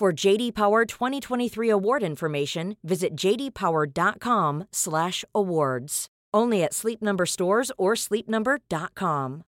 [0.00, 6.06] For JD Power 2023 award information, visit jdpower.com/awards.
[6.36, 9.42] Only at Sleep Number stores or sleepnumber.com.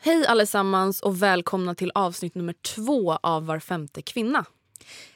[0.00, 4.44] Hej allesammans och välkomna till avsnitt nummer två av Var femte kvinna.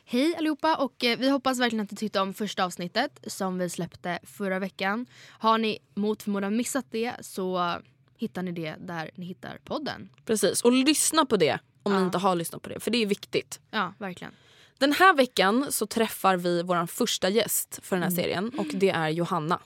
[0.04, 3.70] Hej allihopa och eh, vi hoppas verkligen att ni tyckte om första avsnittet som vi
[3.70, 5.06] släppte förra veckan.
[5.28, 7.72] Har ni mot förmodan missat det så
[8.16, 10.08] hittar ni det där ni hittar podden.
[10.24, 11.98] Precis, och lyssna på det om Ja.
[11.98, 13.60] ni inte har lyssnat på det, för det är viktigt.
[13.70, 14.32] Ja, verkligen.
[14.78, 18.90] Den här veckan så träffar vi vår första gäst för den här serien och det
[18.90, 19.58] är Johanna.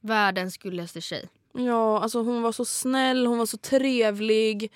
[0.00, 1.28] Världens gulligaste tjej.
[1.52, 4.72] Ja, alltså hon var så snäll, hon var så trevlig.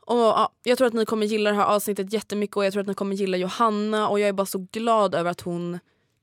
[0.00, 2.80] Och ja, Jag tror att ni kommer gilla det här avsnittet jättemycket och jag tror
[2.80, 5.78] att ni kommer gilla Johanna och jag är bara så glad över att hon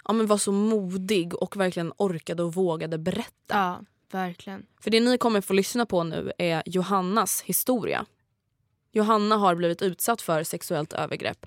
[0.06, 3.32] ja, men var så modig och verkligen orkade och vågade berätta.
[3.48, 4.66] Ja, verkligen.
[4.82, 8.06] För det ni kommer få lyssna på nu är Johannas historia.
[8.91, 11.46] Johanna har blivit utsatt för sexuellt övergrepp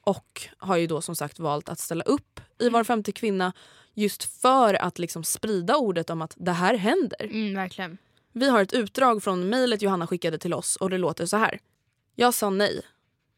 [0.00, 3.52] och har ju då som sagt valt att ställa upp i Var femte kvinna
[3.94, 7.24] just för att liksom sprida ordet om att det här händer.
[7.24, 7.98] Mm, verkligen.
[8.32, 11.58] Vi har ett utdrag från mejlet Johanna skickade till oss och det låter så här.
[12.14, 12.82] Jag sa nej.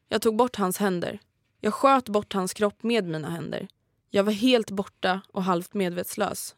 [0.08, 1.18] Jag tog bort hans händer.
[1.60, 3.68] Jag sköt bort hans kropp med mina händer.
[4.10, 6.54] Jag var helt borta och halvt medvetslös.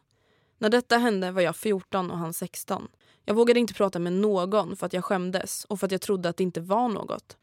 [0.57, 2.87] När detta hände var jag 14 och han 16.
[3.25, 6.29] Jag vågade inte prata med någon för att jag skämdes och för att jag trodde
[6.29, 7.37] att det inte var något.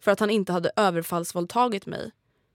[0.00, 2.12] För att han inte hade överfallsvåldtagit mig.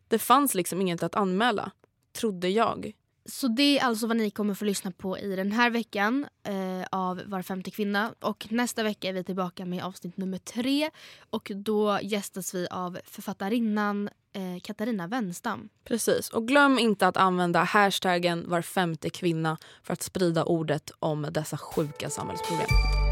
[0.08, 1.72] Det fanns liksom inget att anmäla.
[2.12, 2.94] Trodde jag.
[3.26, 6.88] Så det är alltså vad ni kommer få lyssna på i den här veckan eh,
[6.92, 8.14] av Var femte kvinna.
[8.20, 10.90] Och nästa vecka är vi tillbaka med avsnitt nummer tre.
[11.30, 15.70] Och då gästas vi av författarinnan eh, Katarina Wenstam.
[15.84, 16.30] Precis.
[16.30, 21.58] Och glöm inte att använda hashtaggen var femte kvinna för att sprida ordet om dessa
[21.58, 23.03] sjuka samhällsproblem.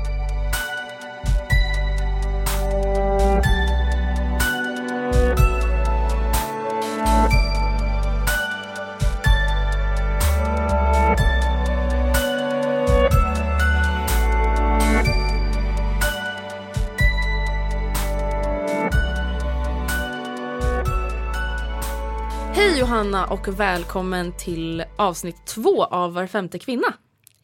[22.71, 26.93] Hej Johanna och välkommen till avsnitt två av Var femte kvinna.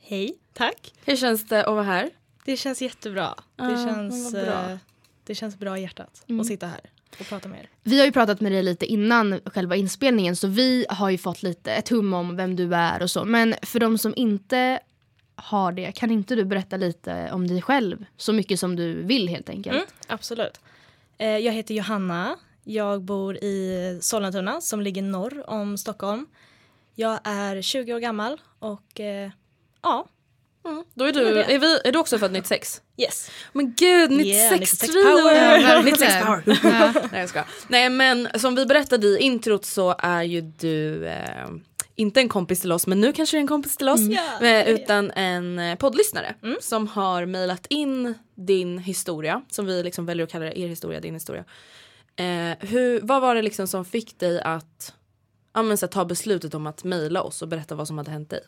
[0.02, 0.94] Hej, tack.
[1.06, 2.10] Hur känns det att vara här?
[2.46, 3.36] Det känns jättebra.
[3.56, 4.42] Det, men känns, bra.
[4.70, 4.78] eh,
[5.24, 6.40] det känns bra i hjärtat Mm.
[6.42, 6.80] att sitta här
[7.20, 7.70] och prata med er.
[7.84, 11.44] Vi har ju pratat med dig lite innan själva inspelningen så vi har ju fått
[11.44, 13.26] lite ett hum om vem du är och så.
[13.26, 14.80] Men för de som inte
[15.36, 18.06] har det, kan inte du berätta lite om dig själv?
[18.18, 19.76] Så mycket som du vill helt enkelt.
[19.76, 20.60] Mm, absolut.
[21.18, 22.38] Eh, jag heter Johanna.
[22.70, 26.26] Jag bor i Sollentuna som ligger norr om Stockholm.
[26.96, 29.30] Jag är 20 år gammal och eh,
[29.84, 30.08] ja,
[30.94, 32.82] Då är du, är, vi, är du också född 96?
[32.98, 33.32] yes.
[33.54, 35.04] Men gud, 96 Yeah, 96 trio!
[35.22, 35.60] power.
[35.60, 36.60] Ja, 96 verkligen.
[36.62, 37.08] power!
[37.12, 37.48] Nej jag skojar.
[37.68, 41.48] Nej men som vi berättade i introt så är ju du eh,
[41.96, 44.00] inte en kompis till oss men nu kanske du är en kompis till oss.
[44.02, 46.58] Ja, eh, utan en eh, poddlyssnare Mm.
[46.62, 51.00] som har mejlat in din historia, som vi liksom väljer att kalla det, er historia,
[51.00, 51.44] din historia.
[52.18, 54.94] Eh, hur, vad var det liksom som fick dig att
[55.54, 58.30] ja, men, här, ta beslutet om att mejla oss och berätta vad som hade hänt
[58.30, 58.42] dig?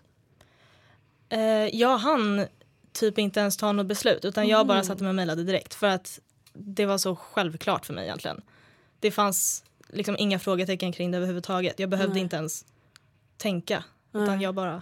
[1.29, 2.45] Eh, jag hann
[2.91, 5.87] typ inte ens ta något beslut utan jag bara satte mig och mejlade direkt för
[5.87, 6.19] att
[6.53, 8.41] det var så självklart för mig egentligen.
[8.99, 11.79] det fanns liksom inga frågetecken kring det överhuvudtaget.
[11.79, 12.23] Jag behövde Nej.
[12.23, 12.65] inte ens
[13.37, 13.83] tänka
[14.13, 14.43] utan Nej.
[14.43, 14.81] jag bara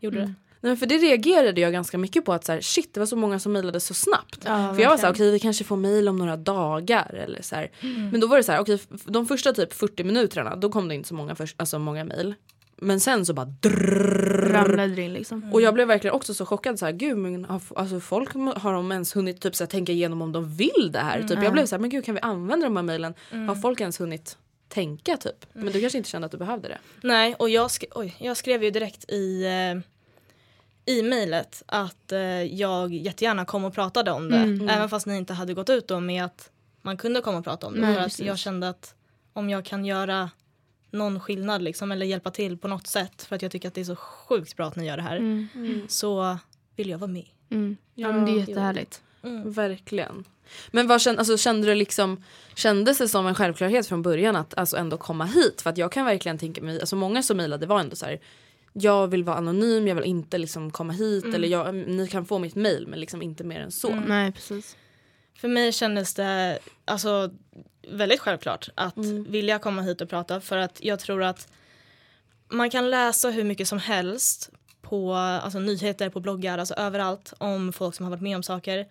[0.00, 0.34] gjorde det.
[0.60, 3.06] Nej, men för det reagerade jag ganska mycket på att så här, shit det var
[3.06, 4.38] så många som mejlade så snabbt.
[4.44, 7.42] Ja, för jag var så här, okej vi kanske får mejl om några dagar eller
[7.42, 7.70] så här.
[8.12, 10.94] Men då var det så här, okej de första typ 40 minuterna då kom det
[10.94, 12.34] inte så många, för, alltså många mejl.
[12.80, 15.52] Men sen så bara drrrr, Ramlade det in liksom.
[15.52, 18.72] Och jag blev verkligen också så chockad så här, gud men har, alltså folk har
[18.72, 21.22] de ens hunnit typ så här, tänka igenom om de vill det här?
[21.22, 23.14] Typ jag blev så här, men gud kan vi använda de här mejlen?
[23.48, 24.36] Har folk ens hunnit
[24.68, 25.46] tänka typ?
[25.52, 26.78] Men du kanske inte kände att du behövde det?
[27.02, 29.80] Nej, och jag, sk- oj, jag skrev ju direkt i, eh,
[30.88, 34.36] i mejlet att eh, jag jättegärna kom och pratade om det.
[34.36, 34.68] Mm.
[34.68, 36.50] Även fast ni inte hade gått ut då med att
[36.82, 37.80] man kunde komma och prata om det.
[37.80, 38.94] Nej, för att jag kände att
[39.32, 40.30] om jag kan göra
[40.90, 43.80] någon skillnad liksom, eller hjälpa till på något sätt för att jag tycker att det
[43.80, 45.86] är så sjukt bra att ni gör det här Mm.
[45.88, 46.38] så
[46.76, 47.26] vill jag vara med.
[47.50, 47.76] Mm.
[47.94, 49.02] Ja, men det är Ja, jättehärligt.
[49.44, 50.24] Verkligen.
[50.70, 52.24] Men vad kände, alltså, kände du liksom,
[52.54, 55.62] kändes det som en självklarhet från början att alltså, ändå komma hit?
[55.62, 58.20] För att jag kan verkligen tänka mig, alltså många som mejlade var ändå så här.
[58.72, 62.38] Jag vill vara anonym, jag vill inte liksom komma hit eller jag, ni kan få
[62.38, 63.94] mitt mejl men liksom inte mer än så.
[63.94, 64.76] Nej, precis.
[65.34, 67.30] För mig kändes det alltså,
[67.88, 71.48] väldigt självklart att vilja komma hit och prata för att jag tror att
[72.48, 74.50] man kan läsa hur mycket som helst
[74.82, 78.86] på alltså, nyheter, på bloggar, alltså överallt om folk som har varit med om saker.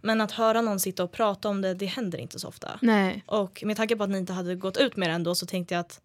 [0.00, 2.78] Men att höra någon sitta och prata om det, det händer inte så ofta.
[2.82, 3.24] Nej.
[3.26, 5.74] Och med tanke på att ni inte hade gått ut med det ändå så tänkte
[5.74, 6.00] jag att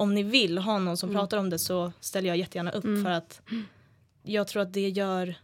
[0.00, 3.10] om ni vill ha någon som pratar om det så ställer jag jättegärna upp för
[3.10, 3.40] att
[4.22, 5.34] jag tror att det gör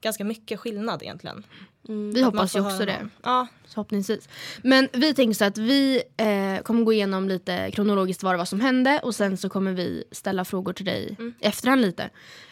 [0.00, 1.46] ganska mycket skillnad egentligen.
[1.82, 3.08] Vi Att hoppas ju också höra det.
[3.22, 4.28] Ja, Förhoppningsvis.
[4.62, 8.44] Men vi tänker så att vi eh, kommer gå igenom lite kronologiskt vad det var
[8.44, 12.10] som hände och sen så kommer vi ställa frågor till dig i efterhand lite.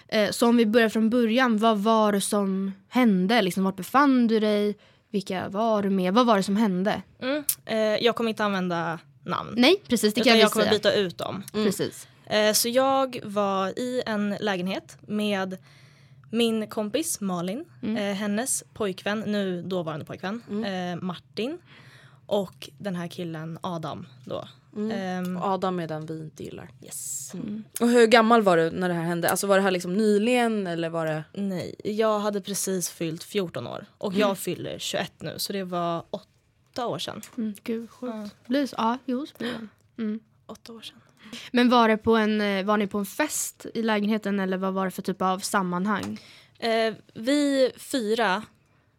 [0.09, 3.43] Eh, så om vi börjar från början, vad var det som hände?
[3.43, 4.77] Liksom, vart befann du dig?
[5.11, 6.15] Vilka var du med?
[6.15, 7.03] Vad var det som hände?
[7.21, 7.45] Mm.
[7.65, 9.55] Eh, jag kommer inte använda namn.
[9.57, 10.79] Nej, precis det kan utan vi jag kommer säga.
[10.79, 11.43] byta ut dem.
[11.53, 12.09] Precis.
[12.27, 15.57] Eh, så jag var i en lägenhet med
[16.31, 21.59] min kompis Malin, eh, hennes pojkvän, nu dåvarande pojkvän, eh, Martin
[22.27, 24.49] och den här killen Adam då.
[24.93, 26.71] Ehm, Och Adam är den vi inte gillar.
[26.83, 27.33] yes.
[27.81, 29.31] Och hur gammal var du när det här hände?
[29.31, 31.25] Alltså var det här liksom nyligen eller var det?
[31.33, 36.05] Nej, jag hade precis fyllt 14 år och jag fyller 21 nu så det var
[36.73, 37.23] åtta år sedan.
[37.39, 38.47] Mm, gud, sjukt.
[38.47, 40.03] Blir så, ja, jo, så blir det.
[40.03, 40.21] Mm.
[40.47, 41.01] Åtta år sedan.
[41.51, 44.73] Men var, det på en, eh, var ni på en fest i lägenheten eller vad
[44.73, 46.21] var det för typ av sammanhang?
[46.59, 48.43] Eh, vi fyra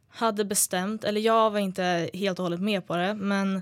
[0.10, 3.62] hade bestämt, eller jag var inte helt och hållet med på det, men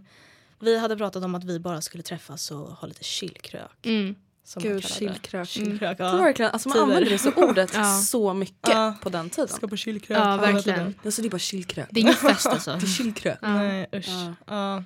[0.60, 3.86] vi hade pratat om att vi bara skulle träffas och ha lite chillkrök.
[3.86, 4.16] Mm.
[4.52, 6.00] Som Gud, chillkrök.
[6.00, 6.16] var ja.
[6.18, 6.84] verkligen, alltså man Tider.
[6.84, 7.84] använde det så ordet Ja.
[7.98, 8.94] så mycket Ja.
[9.02, 9.48] på den tiden.
[9.48, 10.18] Ska på chillkrök.
[10.18, 10.96] Ja, verkligen.
[11.06, 11.88] Alltså det är bara chillkrök.
[11.92, 12.72] Det är ingen fest alltså.
[12.72, 13.38] Det är chillkrök.
[13.42, 14.08] Nej usch.
[14.10, 14.34] Ja.
[14.46, 14.84] Ja.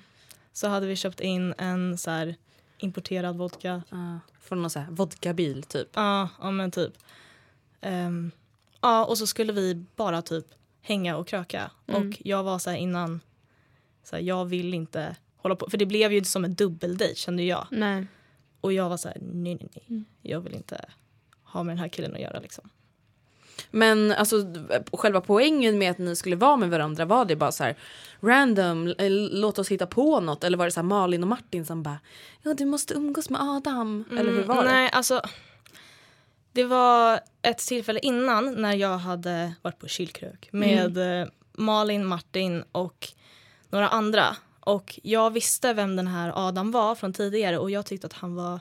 [0.53, 2.35] Så hade vi köpt in en så här
[2.77, 3.83] importerad vodka.
[3.89, 5.87] Ja, från någon här vodkabil typ.
[5.93, 6.93] Ja, ja men typ.
[7.81, 8.31] Ehm,
[8.81, 10.45] ja och så skulle vi bara typ
[10.81, 11.71] hänga och kröka.
[11.87, 12.07] Mm.
[12.09, 13.19] Och jag var så här innan,
[14.03, 15.69] så här, jag vill inte hålla på.
[15.69, 17.67] För det blev ju som en dubbeldejt kände jag.
[17.71, 18.07] Nej.
[18.65, 19.85] Och jag var så här, nej nej nej.
[19.89, 20.05] Mm.
[20.21, 20.85] Jag vill inte
[21.43, 22.69] ha med den här killen att göra liksom.
[23.71, 24.37] Men alltså
[24.93, 27.75] själva poängen med att ni skulle vara med varandra var det bara så här
[28.19, 31.65] random, eh, låt oss hitta på något eller var det så här Malin och Martin
[31.65, 31.99] som bara
[32.41, 34.71] ja du måste umgås med Adam eller hur var det?
[34.71, 35.21] Nej, alltså.
[36.51, 42.63] Det var ett tillfälle innan när jag hade varit på chillkrök med eh, Malin, Martin
[42.71, 43.07] och
[43.69, 44.35] några andra.
[44.65, 48.35] Och jag visste vem den här Adam var från tidigare och jag tyckte att han
[48.35, 48.59] var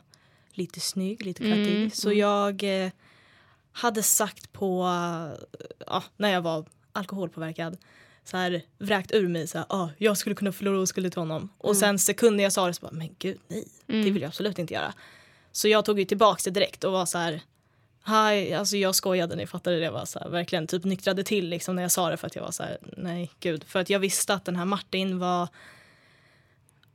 [0.53, 1.77] lite snygg, lite klattig.
[1.77, 2.91] Mm, Så jag eh,
[3.73, 7.77] hade sagt på, eh, ja, när jag var alkoholpåverkad
[8.25, 11.49] så här vräkt ur mig så här, ah, jag skulle kunna förlora oskulden till honom.
[11.59, 14.59] Och sen sekunden jag sa det så bara, men gud nej, det vill jag absolut
[14.59, 14.95] inte göra.
[15.53, 17.41] Så jag tog ju tillbaka det direkt och var så här,
[18.07, 19.91] Hi, alltså jag skojade, ni fattade det.
[19.91, 22.43] Var så här, verkligen typ nyktrade till liksom när jag sa det för att jag
[22.43, 23.65] var så här, nej gud.
[23.65, 25.49] För att jag visste att den här Martin var,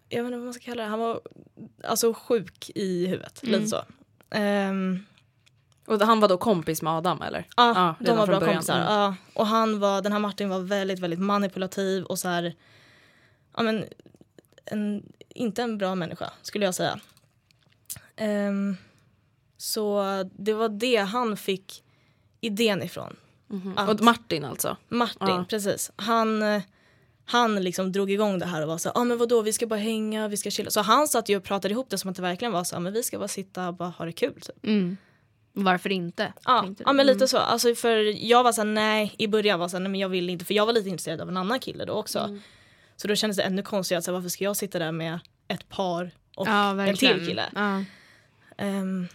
[0.10, 1.22] jag vet inte vad man ska kalla det, han var
[1.84, 3.44] alltså sjuk i huvudet.
[3.44, 3.82] Lite så.
[4.30, 5.06] Ehm,
[5.86, 7.48] Och han var då kompis med Adam eller?
[7.58, 8.54] Ja, Ja, de var bra början.
[8.56, 8.76] kompisar.
[8.76, 8.88] Mm.
[8.94, 9.16] Ja.
[9.34, 12.56] Och han var, den här Martin var väldigt, väldigt manipulativ och så här,
[13.56, 13.86] ja men,
[14.66, 17.00] en, inte en bra människa skulle jag säga.
[18.16, 18.78] Ehm,
[19.58, 21.84] så det var det han fick
[22.42, 23.16] idén ifrån.
[23.76, 24.78] Att- Och Martin alltså?
[24.90, 25.46] Martin, Ja.
[25.50, 25.92] precis.
[25.96, 26.62] Han, eh,
[27.32, 29.68] han liksom drog igång det här och var så ja ah, men vadå vi ska
[29.68, 30.70] bara hänga, vi ska chilla.
[30.70, 32.80] Så han satt ju och pratade ihop det som att det verkligen var så ah,
[32.80, 34.66] men vi ska bara sitta och bara ha det kul typ.
[34.66, 34.98] Mm.
[35.54, 36.34] Varför inte?
[36.46, 37.28] Ja, ja men lite Mm.
[37.28, 37.38] så.
[37.38, 40.10] Alltså för jag var så här, nej i början var så här, nej men jag
[40.10, 42.20] vill inte för jag var lite intresserad av en annan kille då också.
[42.20, 42.42] Mm.
[42.96, 45.70] Så då kändes det ännu konstigare, så här, varför ska jag sitta där med ett
[45.70, 47.46] par och ja, en till kille.
[47.56, 47.84] Ja.
[48.58, 49.08] Ehm,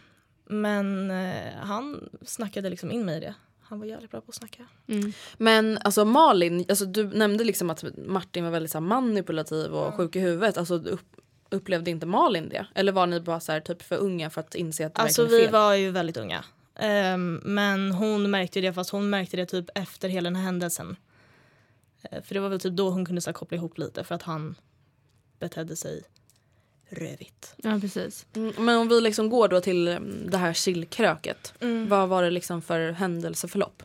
[0.44, 3.34] men eh, han snackade liksom in mig i det.
[3.68, 4.66] Han var jävligt bra på att snacka.
[4.86, 5.12] Mm.
[5.38, 9.94] Men alltså Malin, alltså, du nämnde liksom att Martin var väldigt så här, manipulativ och
[9.94, 10.58] sjuk i huvudet.
[10.58, 11.16] Alltså, upp,
[11.50, 12.66] upplevde inte Malin det?
[12.74, 15.26] Eller var ni bara så här, typ för unga för att inse att det Alltså
[15.26, 15.52] vi fel?
[15.52, 16.44] var ju väldigt unga.
[16.74, 20.96] Ehm, men hon märkte det fast hon märkte det typ efter hela den här händelsen.
[22.02, 24.14] Eh, för det var väl typ då hon kunde så här, koppla ihop lite för
[24.14, 24.54] att han
[25.38, 26.02] betedde sig
[26.88, 27.54] rövigt.
[27.56, 28.26] ja, precis.
[28.36, 31.54] Mm, Men om vi liksom går då till mm, det här chillkröket.
[31.60, 31.88] Mm.
[31.88, 33.82] Vad var det liksom för händelseförlopp?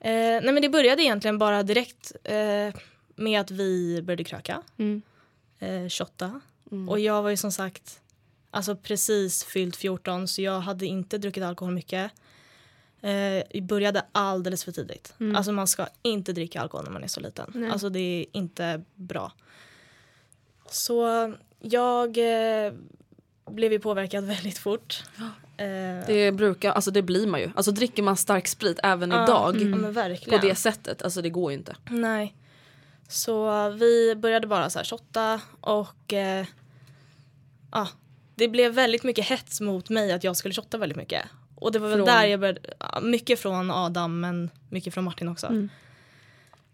[0.00, 2.74] Eh, nej men det började egentligen bara direkt eh,
[3.16, 5.02] med att vi började kröka, Mm.
[5.58, 6.40] eh, shotta.
[6.72, 6.88] Mm.
[6.88, 8.00] Och jag var ju som sagt
[8.50, 12.10] alltså precis fyllt 14 så jag hade inte druckit alkohol mycket.
[13.00, 15.14] Eh, började alldeles för tidigt.
[15.20, 15.36] Mm.
[15.36, 17.50] Alltså man ska inte dricka alkohol när man är så liten.
[17.54, 17.70] Nej.
[17.70, 19.32] Alltså det är inte bra.
[20.70, 22.72] Så jag eh,
[23.50, 25.04] blev ju påverkad väldigt fort.
[25.56, 27.50] Eh, Det brukar, alltså det blir man ju.
[27.54, 29.94] Alltså dricker man stark sprit även ja, idag men
[30.30, 31.76] på det sättet, alltså det går ju inte.
[31.90, 32.34] Nej.
[33.08, 36.46] Så vi började bara så här shotta och eh,
[37.72, 37.88] ja,
[38.34, 41.26] det blev väldigt mycket hets mot mig att jag skulle shotta väldigt mycket.
[41.54, 42.06] Och det var väl Från?
[42.06, 45.46] där jag började, ja, mycket från Adam men mycket från Martin också.
[45.46, 45.68] Mm.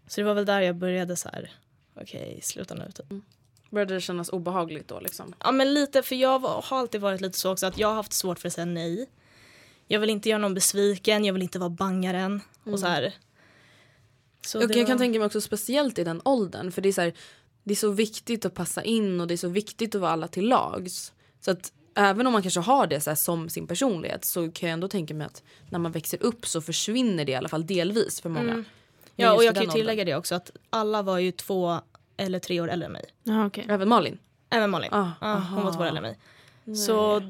[0.07, 1.51] Så det var väl där jag började så här,
[2.01, 3.23] okej sluta nu typ.
[3.73, 5.35] Började det kännas obehagligt då liksom?
[5.39, 8.13] Ja men lite för jag har alltid varit lite så också att jag har haft
[8.13, 9.09] svårt för att säga nej.
[9.87, 13.13] Jag vill inte göra någon besviken, jag vill inte vara bangaren och så här.
[14.45, 16.93] Så Och jag kan var- tänka mig också speciellt i den åldern för det är
[16.93, 17.13] så här,
[17.63, 20.27] det är så viktigt att passa in och det är så viktigt att vara alla
[20.27, 21.13] till lags.
[21.41, 24.69] Så att även om man kanske har det så här som sin personlighet så kan
[24.69, 27.65] jag ändå tänka mig att när man växer upp så försvinner det i alla fall
[27.65, 28.51] delvis för många.
[28.51, 28.65] Mm.
[29.15, 29.79] Ja och jag kan ju åldern.
[29.81, 31.79] tillägga det också att alla var ju två
[32.23, 33.05] eller tre år äldre än mig.
[33.23, 33.65] Ja, okej.
[33.69, 34.17] Även Malin?
[34.49, 34.89] Även Malin.
[34.93, 35.73] Ah, ja, hon var aha.
[35.73, 36.15] två år äldre än
[36.65, 36.75] mig.
[36.77, 37.21] Så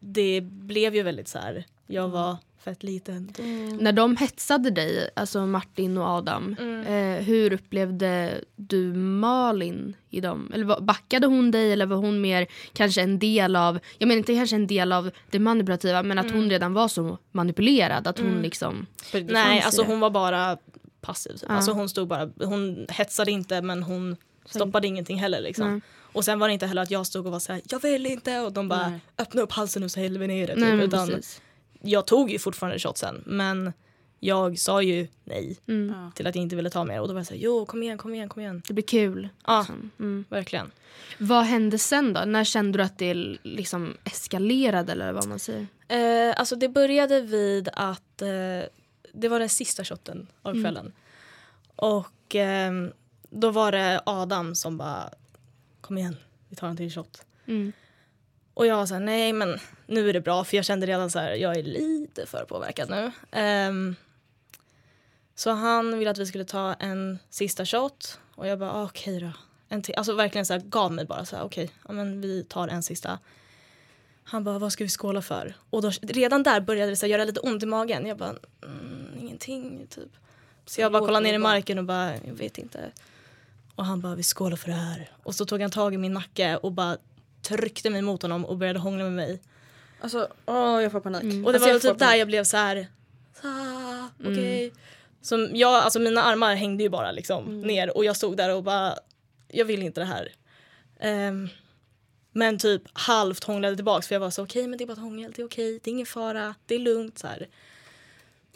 [0.00, 1.64] det blev ju väldigt så här.
[1.86, 3.32] jag var fett liten.
[3.80, 6.80] När de hetsade dig, alltså Martin och Adam, Mm.
[6.86, 10.50] eh, hur upplevde du Malin i dem?
[10.54, 14.34] Eller backade hon dig eller var hon mer kanske en del av, jag menar inte
[14.34, 16.36] kanske en del av det manipulativa men att Mm.
[16.38, 18.86] hon redan var så manipulerad att hon liksom...
[19.02, 19.88] för det Nej alltså det.
[19.88, 20.56] hon var bara
[21.00, 21.32] passiv.
[21.32, 21.42] Typ.
[21.48, 21.54] Ja.
[21.54, 24.16] Alltså hon stod bara, hon hetsade inte men hon
[24.48, 25.70] stoppade ingenting heller liksom.
[25.72, 25.80] Nej.
[26.12, 28.06] Och sen var det inte heller att jag stod och var så här, jag vill
[28.06, 29.00] inte och de bara Nej.
[29.18, 30.54] öppna upp halsen och så häller vi ner det.
[30.54, 30.62] Typ.
[30.64, 31.40] Nej, Utan precis.
[31.80, 33.72] jag tog ju fortfarande shotsen men
[34.20, 36.12] jag sa ju nej Mm.
[36.14, 37.98] Till att jag inte ville ta mer och då var jag såhär, jo kom igen,
[37.98, 38.62] kom igen, kom igen.
[38.68, 39.28] Det blir kul.
[39.46, 39.90] Ja, liksom.
[39.98, 40.24] Mm.
[40.28, 40.70] verkligen.
[41.18, 42.20] Vad hände sen då?
[42.20, 45.66] När kände du att det liksom eskalerade eller vad man säger?
[45.88, 48.28] Eh, alltså det började vid att eh,
[49.12, 50.64] det var den sista shotten av Mm.
[50.64, 50.92] kvällen.
[51.76, 52.92] Och ehm,
[53.30, 55.10] då var det Adam som bara,
[55.80, 56.16] kom igen,
[56.48, 57.22] vi tar en till shot.
[57.46, 57.72] Mm.
[58.54, 61.10] Och jag var så här, nej men nu är det bra för jag kände redan
[61.10, 63.12] så här, jag är lite för påverkad nu.
[63.30, 63.96] Ehm,
[65.34, 69.20] så han ville att vi skulle ta en sista shot och jag bara, ah, okej
[69.20, 69.30] då.
[69.68, 69.94] En till.
[69.94, 72.82] Alltså verkligen så här, gav mig bara så här, okej, ja, men vi tar en
[72.82, 73.18] sista.
[74.24, 75.54] Han bara, vad ska vi skåla för?
[75.70, 78.06] Och då, redan där började det så här, göra lite ont i magen.
[78.06, 80.10] Jag bara, mm, ingenting typ.
[80.66, 82.90] Så jag bara kollade ner i marken och bara, jag vet inte.
[83.78, 85.10] Och han bara, vi skålar för det här.
[85.22, 86.96] Och så tog han tag i min nacke och bara
[87.42, 89.40] tryckte mig mot honom och började hångla med mig.
[90.00, 91.46] Alltså, åh jag får panik.
[91.46, 92.20] Och det Alltså, var typ där panik.
[92.20, 92.86] jag blev så här,
[93.42, 94.72] ah, okej.
[95.22, 98.62] Som jag, alltså mina armar hängde ju bara liksom ner och jag stod där och
[98.62, 98.94] bara,
[99.48, 100.32] jag vill inte det här.
[101.00, 101.48] Ehm,
[102.32, 104.98] men typ halvt hånglade tillbaks för jag var så okej men det är bara ett
[104.98, 107.48] hångel, det är okej, det är ingen fara, det är lugnt så här.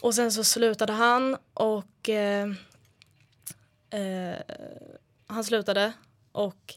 [0.01, 2.47] Och sen så slutade han och eh,
[3.89, 4.35] eh,
[5.33, 5.93] han slutade
[6.31, 6.75] och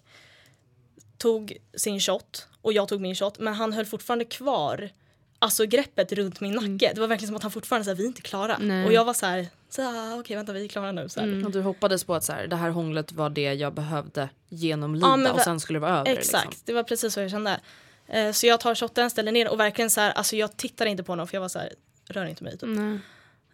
[1.19, 4.91] tog sin shot och jag tog min shot men han höll fortfarande kvar
[5.39, 6.93] alltså greppet runt min nacke.
[6.95, 8.59] Det var verkligen som att han fortfarande sa vi är inte klara.
[8.59, 8.87] Nej.
[8.87, 11.09] Och jag var så här, så, ah, okej vänta vi är klara nu.
[11.09, 11.45] Så här.
[11.45, 15.07] Och du hoppades på att så här, det här hånglet var det jag behövde genomlida
[15.07, 16.11] Ja, men och sen skulle det vara över.
[16.11, 16.63] Exakt, Liksom.
[16.65, 17.61] det var precis så jag kände.
[18.09, 21.03] Eh, så jag tar shotten, ställer ner och verkligen så här, alltså jag tittar inte
[21.03, 21.73] på honom för jag var så här,
[22.09, 22.69] rör inte mig typ.
[22.69, 22.99] Nej.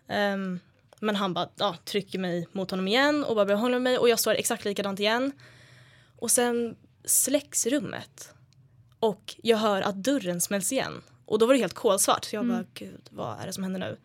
[0.08, 0.60] Ehm,
[1.02, 3.98] men han bara ja, trycker mig mot honom igen och bara börjar hålla med mig
[3.98, 5.32] och jag står exakt likadant igen.
[6.16, 8.34] Och sen släcks rummet.
[8.98, 11.02] Och jag hör att dörren smälls igen.
[11.26, 12.24] Och då var det helt kolsvart.
[12.24, 13.96] Så jag bara, gud vad är det som händer nu?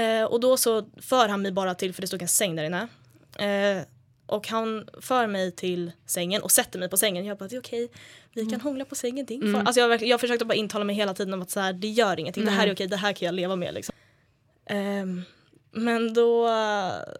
[0.00, 2.64] Eh, och då så för han mig bara till, för det stod en säng där
[2.64, 2.88] inne.
[3.38, 3.82] Eh,
[4.26, 7.24] och han för mig till sängen och sätter mig på sängen.
[7.24, 7.88] Jag bara, det är okej.
[8.32, 9.62] Vi kan hångla på sängen, ingen fara.
[9.62, 12.20] Alltså jag, jag försökte bara intala mig hela tiden om att så här, det gör
[12.20, 12.44] ingenting.
[12.44, 13.74] Det här är okej, det här kan jag leva med.
[13.74, 13.94] Liksom.
[14.66, 15.22] Ehm,
[15.84, 16.48] Men då,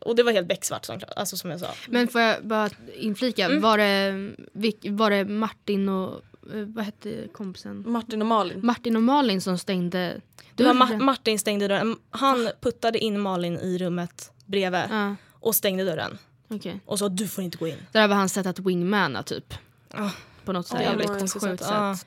[0.00, 1.68] och det var helt becksvart som, alltså som jag sa.
[1.88, 3.60] Men får jag bara inflika, Mm.
[3.60, 6.14] var, det, var det Martin och
[6.54, 7.84] eh, vad hette kompisen?
[7.86, 8.66] Martin och Malin.
[8.66, 10.20] Martin och Malin som stängde
[10.54, 10.72] Det var?
[10.74, 11.96] Ma- Martin stängde dörren.
[12.10, 16.18] Han puttade in Malin i rummet bredvid Ja, och stängde dörren.
[16.48, 16.80] okej.
[16.86, 17.76] Och sa du får inte gå in.
[17.92, 19.54] Det där var hans sätt att wingmana typ.
[19.96, 20.10] Ja.
[20.44, 21.64] På något sätt Ja, jävligt var sjukt sjukt.
[21.64, 22.06] sätt.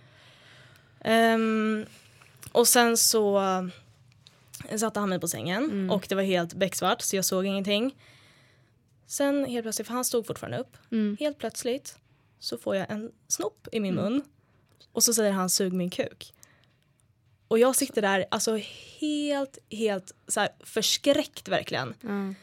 [1.04, 1.86] Ehm,
[2.52, 3.40] och sen så
[4.78, 5.90] satte han mig på sängen Mm.
[5.92, 7.96] och det var helt becksvart så jag såg ingenting.
[9.08, 11.18] Sen helt plötsligt, för han stod fortfarande upp, Mm.
[11.20, 11.98] helt plötsligt
[12.40, 14.24] så får jag en snopp i min mun
[14.92, 16.34] och så säger han sug min kuk.
[17.48, 18.60] Och jag sitter där alltså
[19.00, 21.94] helt, helt så här förskräckt verkligen.
[22.02, 22.34] Ja.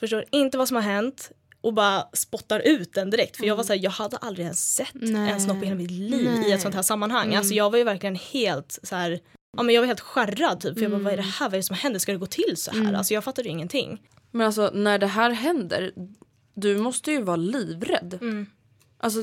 [0.00, 1.30] Förstår inte vad som har hänt
[1.60, 3.36] och bara spottar ut den direkt.
[3.36, 5.30] För jag var så här, jag hade aldrig ens sett Nej.
[5.30, 6.52] en snopp i hela mitt liv i Nej.
[6.52, 7.26] ett sånt här sammanhang.
[7.26, 7.38] Mm.
[7.38, 9.20] Alltså jag var ju verkligen helt så här,
[9.56, 10.74] ja men jag var helt skärrad typ.
[10.74, 11.32] För jag bara, vad är det Mm.
[11.38, 12.00] här, vad är det som händer?
[12.00, 12.92] Ska det gå till så här?
[12.94, 14.02] Alltså jag fattade ju ingenting.
[14.30, 15.92] Men alltså när det här händer,
[16.54, 18.18] du måste ju vara livrädd.
[18.20, 18.46] Mm.
[18.98, 19.20] Alltså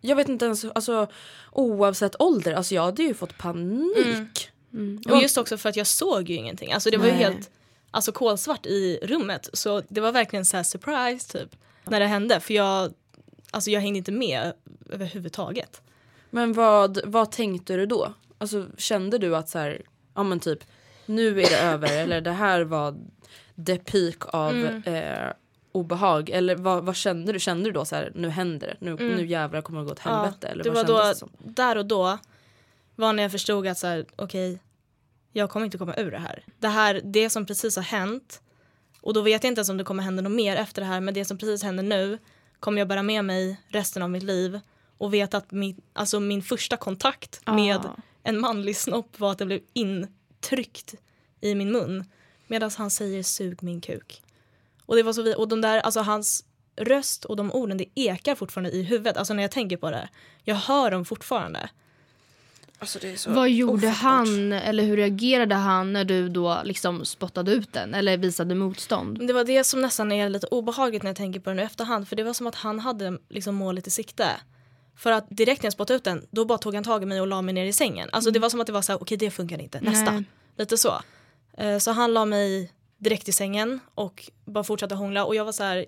[0.00, 1.06] jag vet inte ens, alltså
[1.52, 4.50] oavsett ålder, alltså jag hade ju fått panik.
[4.72, 5.02] Mm.
[5.10, 6.72] Och just också för att jag såg ju ingenting.
[6.72, 7.50] Alltså det var ju helt
[7.90, 9.50] alltså kolsvart i rummet.
[9.52, 11.56] Så det var verkligen så här surprise typ.
[11.84, 12.40] När det hände.
[12.40, 12.92] För jag,
[13.50, 14.52] alltså jag hängde inte med
[14.90, 15.82] överhuvudtaget.
[16.30, 18.14] Men vad, vad tänkte du då?
[18.40, 19.82] Alltså kände du att så här,
[20.14, 20.64] ja men typ
[21.06, 22.94] nu är det över eller det här var
[23.66, 24.82] the peak av Mm.
[24.84, 25.32] eh,
[25.72, 27.40] obehag eller vad, vad kände du?
[27.40, 29.08] Kände du då så här nu händer det, nu, Mm.
[29.16, 31.30] nu jävlar kommer det gå åt helvete eller det vad var då, det som?
[31.38, 32.18] där och då
[32.96, 34.58] var när jag förstod att så här, okej,
[35.32, 36.44] jag kommer inte komma ur det här.
[36.58, 38.42] Det här, det som precis har hänt
[39.00, 41.00] och då vet jag inte ens om det kommer hända något mer efter det här
[41.00, 42.18] men det som precis händer nu
[42.60, 44.60] kommer jag bära med mig resten av mitt liv
[44.98, 47.96] och vet att min, alltså min första kontakt med Ah.
[48.22, 50.94] En manlig snopp var att den blev intryckt
[51.40, 52.04] i min mun
[52.46, 54.22] medan han säger sug min kuk.
[54.86, 56.44] Och det var så vi, och de där, alltså hans
[56.76, 59.16] röst och de orden det ekar fortfarande i huvudet.
[59.16, 60.08] Alltså när jag tänker på det.
[60.44, 61.70] Jag hör dem fortfarande.
[62.78, 63.96] Alltså, det är så Vad gjorde ofattbart.
[64.02, 69.18] han eller hur reagerade han när du då liksom spottade ut den eller visade motstånd?
[69.18, 71.62] Men Det var det som nästan är lite obehagligt när jag tänker på det nu
[71.62, 72.08] i efterhand.
[72.08, 74.26] För det var som att han hade liksom målet i sikte.
[75.00, 77.20] För att direkt när jag spottade ut den, då bara tog han tag i mig
[77.20, 78.08] och la mig ner i sängen.
[78.12, 80.10] Alltså det var som att det var så här, okej det funkar inte, nästa.
[80.12, 80.24] Nej.
[80.56, 81.02] Lite så.
[81.52, 85.52] Eh, Så han la mig direkt i sängen och bara fortsatte hångla och jag var
[85.52, 85.86] så här,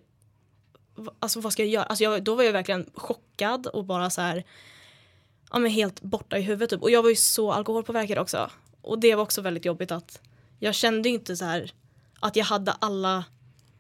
[0.95, 1.85] "Va- alltså vad ska jag göra?
[1.85, 4.45] Alltså jag, då var jag verkligen chockad och bara så här,
[5.53, 6.83] ja men helt borta i huvudet typ.
[6.83, 8.51] Och jag var ju så alkoholpåverkad också.
[8.83, 10.21] Och det var också väldigt jobbigt att
[10.59, 11.73] jag kände ju inte så här
[12.21, 13.25] att jag hade alla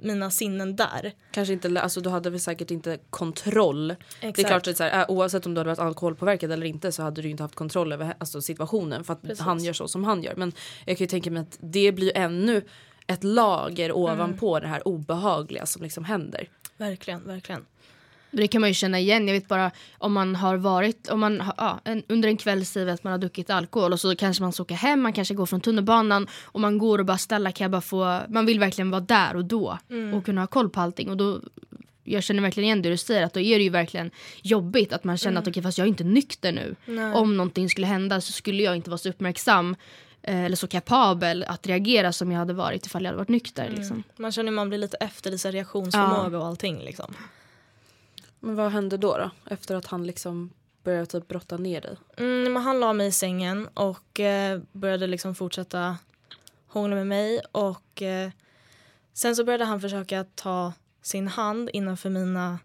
[0.03, 1.12] mina sinnen där.
[1.31, 3.88] Kanske inte, alltså du hade väl säkert inte kontroll.
[3.88, 4.49] Det är Exakt.
[4.49, 7.23] klart att så här, äh, oavsett om du hade varit alkoholpåverkad eller inte så hade
[7.23, 9.41] du inte haft kontroll över alltså, situationen för att Precis.
[9.41, 10.35] han gör så som han gör.
[10.37, 10.53] Men
[10.85, 12.62] jag kan ju tänka mig att det blir ännu
[13.07, 16.49] ett lager ovanpå det här obehagliga som liksom händer.
[16.77, 17.67] Verkligen, verkligen.
[18.33, 19.29] Det kan man ju känna igen.
[19.29, 22.66] Jag vet bara om man har varit, om man har, ja, en, under en kväll
[22.66, 25.12] säger vi att man har druckit alkohol och så kanske man ska åka hem, man
[25.12, 28.47] kanske går från tunnelbanan och man går och bara ställa kan jag bara få, man
[28.47, 29.79] vill verkligen vara där och då
[30.14, 31.40] och kunna ha koll på allting och då
[32.05, 34.11] jag känner verkligen igen det du säger att då är det ju verkligen
[34.42, 36.75] jobbigt att man känner att okej fast jag är inte nykter nu.
[36.85, 37.12] Nej.
[37.14, 39.77] Om någonting skulle hända så skulle jag inte vara så uppmärksam
[40.23, 43.71] eh, eller så kapabel att reagera som jag hade varit ifall jag hade varit nykter.
[43.77, 44.03] Liksom.
[44.16, 47.14] Man känner att man blir lite efter i reaktionsförmåga och allting liksom.
[48.44, 49.31] Men vad hände då, då?
[49.46, 50.50] Efter att han liksom
[50.85, 51.96] började typ brotta ner dig?
[52.16, 55.96] Mm, men han la mig i sängen och eh, började liksom fortsätta
[56.66, 58.31] hångla med mig och eh,
[59.12, 62.59] sen så började han försöka ta sin hand innanför mina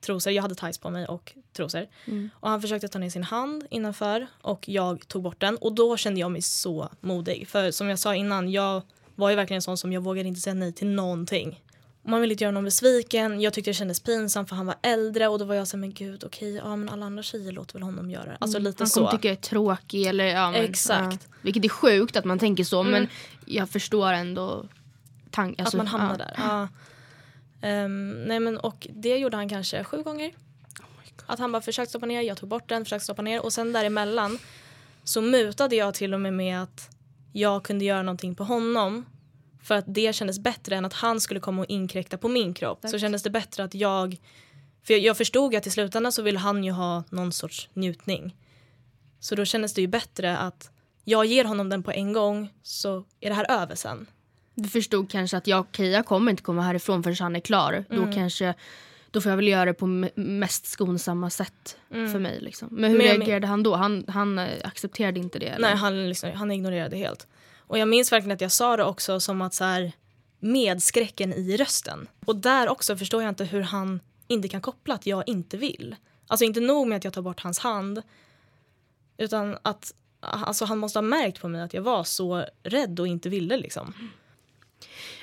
[0.00, 0.32] trosor.
[0.32, 1.86] Jag hade tights på mig och trosor.
[2.04, 2.30] Mm.
[2.34, 5.96] Och han försökte ta ner sin hand innanför och jag tog bort den och då
[5.96, 7.48] kände jag mig så modig.
[7.48, 8.82] För som jag sa innan, jag
[9.14, 11.62] var ju verkligen sån som jag vågade inte säga nej till någonting.
[12.08, 13.40] Man ville inte göra någon besviken.
[13.40, 15.80] Jag tyckte det kändes pinsamt för han var äldre och då var jag så här,
[15.80, 18.36] men gud okej, ja men alla andra tjejer låter väl honom göra det.
[18.40, 19.00] Alltså lite Han så.
[19.00, 21.28] kommer tycka jag är tråkig eller ja, men, Exakt.
[21.30, 21.36] Ja.
[21.42, 22.92] Vilket är sjukt att man tänker så Mm.
[22.92, 23.08] men
[23.46, 24.64] jag förstår ändå
[25.30, 25.62] tanken.
[25.62, 26.16] att Alltså, man hamnar ja.
[26.16, 26.34] där.
[26.36, 26.68] Ja.
[27.68, 30.32] Ehm, nej men och det gjorde han kanske sju gånger.
[31.26, 33.72] Att han bara försökte stoppa ner, jag tog bort den, försökte stoppa ner och sen
[33.72, 34.38] däremellan
[35.04, 36.90] så mutade jag till och med med att
[37.32, 39.04] jag kunde göra någonting på honom
[39.68, 42.84] för att det kändes bättre än att han skulle komma och inkräkta på min kropp.
[42.90, 44.16] Så kändes det bättre att jag,
[44.82, 48.36] för jag, jag förstod att i slutändan så ville han ju ha någon sorts njutning.
[49.20, 50.70] Så då kändes det ju bättre att
[51.04, 54.06] jag ger honom den på en gång så är det här över sen.
[54.54, 57.84] Du förstod kanske att jag, okej, jag kommer inte komma härifrån förrän han är klar.
[57.90, 58.06] Mm.
[58.06, 58.54] Då kanske
[59.10, 62.40] då får jag väl göra det på me- mest skonsamma sätt för mig.
[62.40, 62.68] Liksom.
[62.70, 62.98] Men hur Mm.
[62.98, 63.74] Men jag men- reagerade han då?
[63.76, 65.46] Han, han eh, accepterade inte det?
[65.46, 65.68] Eller?
[65.68, 67.26] Nej, han, liksom, han ignorerade helt.
[67.68, 69.92] Och jag minns verkligen att jag sa det också som att så här,
[70.38, 72.08] med skräcken i rösten.
[72.26, 75.96] Och där också förstår jag inte hur han inte kan koppla att jag inte vill.
[76.26, 78.02] Alltså inte nog med att jag tar bort hans hand
[79.16, 83.08] utan att alltså, han måste ha märkt på mig att jag var så rädd och
[83.08, 83.94] inte ville liksom.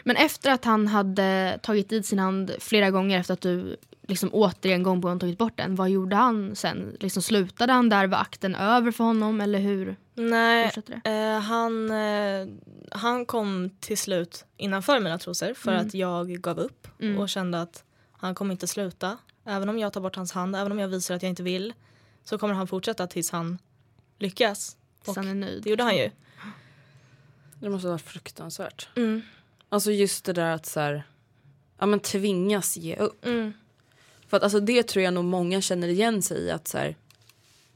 [0.04, 3.78] Men efter att han hade tagit dit sin hand flera gånger efter att du
[4.08, 5.76] liksom återigen gång på gång tagit bort den.
[5.76, 6.98] Vad gjorde han sen?
[7.00, 8.08] Liksom slutade han där?
[8.08, 10.72] Var akten över för honom eller hur Nej,
[11.04, 12.48] eh, han, eh,
[12.92, 15.88] han kom till slut innanför mina trosor för Mm.
[15.88, 17.20] att jag gav upp Mm.
[17.20, 19.18] och kände att han kommer inte sluta.
[19.46, 21.74] Även om jag tar bort hans hand, även om jag visar att jag inte vill
[22.24, 23.58] så kommer han fortsätta tills han
[24.20, 24.78] lyckas.
[25.04, 25.64] Tills han är nöjd.
[25.64, 26.12] Det gjorde han ju.
[27.60, 28.88] Det måste ha varit fruktansvärt.
[28.96, 29.22] Mm.
[29.70, 31.04] Alltså just det där att så här,
[31.80, 33.26] ja men tvingas ge upp.
[33.26, 33.54] Mm.
[34.36, 36.96] För att alltså det tror jag nog många känner igen sig i att så här,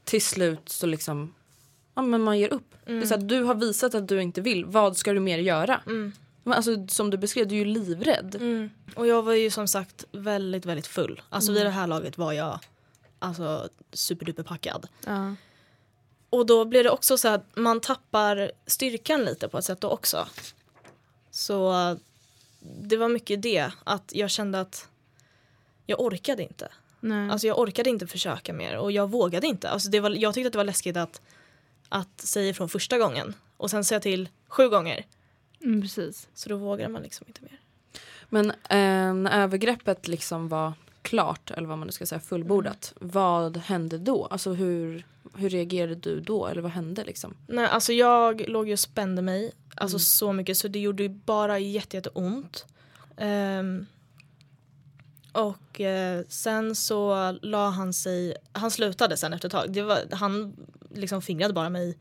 [0.04, 1.34] till slut så liksom,
[1.94, 2.74] ja men man ger upp.
[2.84, 5.38] Det är så här, du har visat att du inte vill, vad ska du mer
[5.38, 5.80] göra?
[5.86, 6.12] Mm.
[6.42, 8.34] Men alltså som du beskrev, du är ju livrädd.
[8.34, 8.70] Mm.
[8.94, 11.22] Och jag var ju som sagt väldigt, väldigt full.
[11.28, 11.58] Alltså Mm.
[11.58, 12.58] vid det här laget var jag
[13.18, 14.88] alltså superduper packad.
[15.06, 15.34] Ja.
[16.30, 19.88] Och då blir det också så att man tappar styrkan lite på ett sätt då
[19.88, 20.28] också.
[21.30, 21.96] Så
[22.82, 24.89] det var mycket det, att jag kände att
[25.90, 26.68] jag orkade inte.
[27.00, 27.30] Nej.
[27.30, 29.70] Alltså jag orkade inte försöka mer och jag vågade inte.
[29.70, 31.20] Alltså det var, jag tyckte att det var läskigt att,
[31.88, 35.06] att säga ifrån första gången och sen säga till sju gånger.
[35.64, 36.28] mm, precis.
[36.34, 37.60] Så då vågade man liksom inte mer.
[38.28, 40.72] Men eh, när övergreppet liksom var
[41.02, 42.92] klart, eller vad man nu ska säga, fullbordat.
[43.00, 44.26] Vad hände då?
[44.26, 46.46] Alltså hur, hur reagerade du då?
[46.46, 47.34] Eller vad hände liksom?
[47.46, 51.08] Nej, alltså jag låg ju och spände mig alltså så mycket så det gjorde ju
[51.08, 52.66] bara jätte, jätte ont.
[53.16, 53.86] Ehm,
[55.32, 59.72] och eh, sen så la han sig, han slutade sen efter ett tag.
[59.72, 60.56] Det var, han
[60.94, 61.98] liksom fingrade bara mig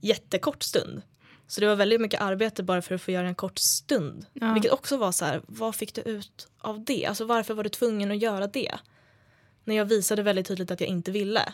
[0.00, 1.02] jättekort stund.
[1.46, 4.26] Så det var väldigt mycket arbete bara för att få göra en kort stund.
[4.32, 4.52] Ja.
[4.52, 7.06] Vilket också var så här, vad fick du ut av det?
[7.06, 8.74] Alltså varför var du tvungen att göra det?
[9.64, 11.52] När jag visade väldigt tydligt att jag inte ville.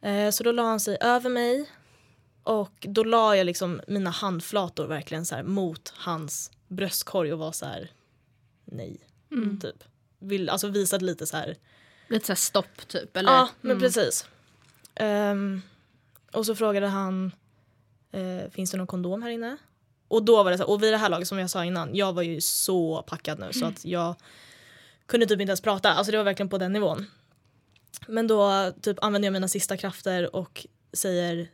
[0.00, 1.70] Eh, så då la han sig över mig
[2.42, 7.66] och då la jag liksom mina handflator verkligen så mot hans bröstkorg och var så
[7.66, 7.90] här
[8.64, 9.00] nej,
[9.32, 9.60] Mm.
[9.60, 9.84] typ.
[10.24, 11.56] Vill, alltså visade lite så här
[12.08, 13.32] Lite såhär stopp typ eller?
[13.32, 13.80] Ja, men Mm.
[13.82, 14.26] precis.
[14.94, 15.62] Ehm,
[16.32, 17.32] och så frågade han,
[18.12, 19.56] eh, finns det någon kondom här inne?
[20.08, 21.94] Och då var det så här, och vid det här laget som jag sa innan,
[21.94, 24.14] jag var ju så packad nu så att jag
[25.06, 25.92] kunde typ inte ens prata.
[25.92, 27.06] Alltså det var verkligen på den nivån.
[28.08, 31.48] Men då typ använder jag mina sista krafter och säger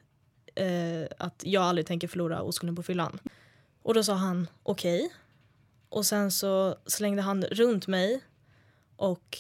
[0.55, 3.19] eh, att jag aldrig tänker förlora oskulden på fyllan.
[3.83, 5.13] Och då sa han okej.
[5.89, 8.21] Och sen så slängde han runt mig
[9.01, 9.39] och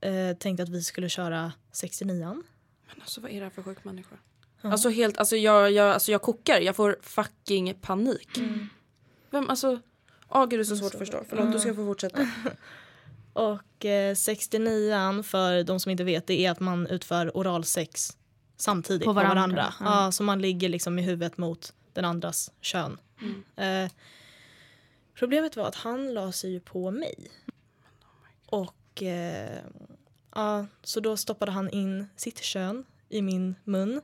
[0.00, 2.42] eh, tänkte att vi skulle köra 69an.
[2.88, 4.16] Men alltså vad är det här för sjuk människa?
[4.60, 4.72] Ja.
[4.72, 8.38] Alltså helt, alltså jag, jag, alltså jag kokar, jag får fucking panik.
[9.30, 9.80] Vem, alltså,
[10.28, 11.24] åh gud det är så svårt att förstå.
[11.28, 12.18] Förlåt, du ska få fortsätta.
[13.32, 18.16] Och eh, 69an för de som inte vet det är att man utför oralsex
[18.56, 19.74] samtidigt På på varandra, varandra.
[19.80, 20.04] ja.
[20.04, 20.12] Ja.
[20.12, 22.98] så man ligger liksom med huvudet mot den andras kön.
[23.56, 23.90] Eh,
[25.14, 27.30] problemet var att han la sig ju på mig.
[28.52, 29.58] Och eh,
[30.34, 34.00] ja, så då stoppade han in sitt kön i min mun.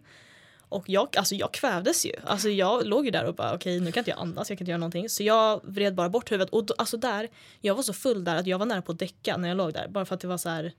[0.69, 2.13] Och jag, alltså jag kvävdes ju.
[2.25, 4.65] Alltså jag låg ju där och bara okej nu kan inte jag andas, jag kan
[4.65, 5.09] inte göra någonting.
[5.09, 6.51] Så jag vred bara bort huvudet.
[6.51, 7.29] Och då, alltså där,
[7.61, 9.73] jag var så full där att jag var nära på att däcka när jag låg
[9.73, 9.89] där.
[9.89, 10.73] Bara för att det var så här,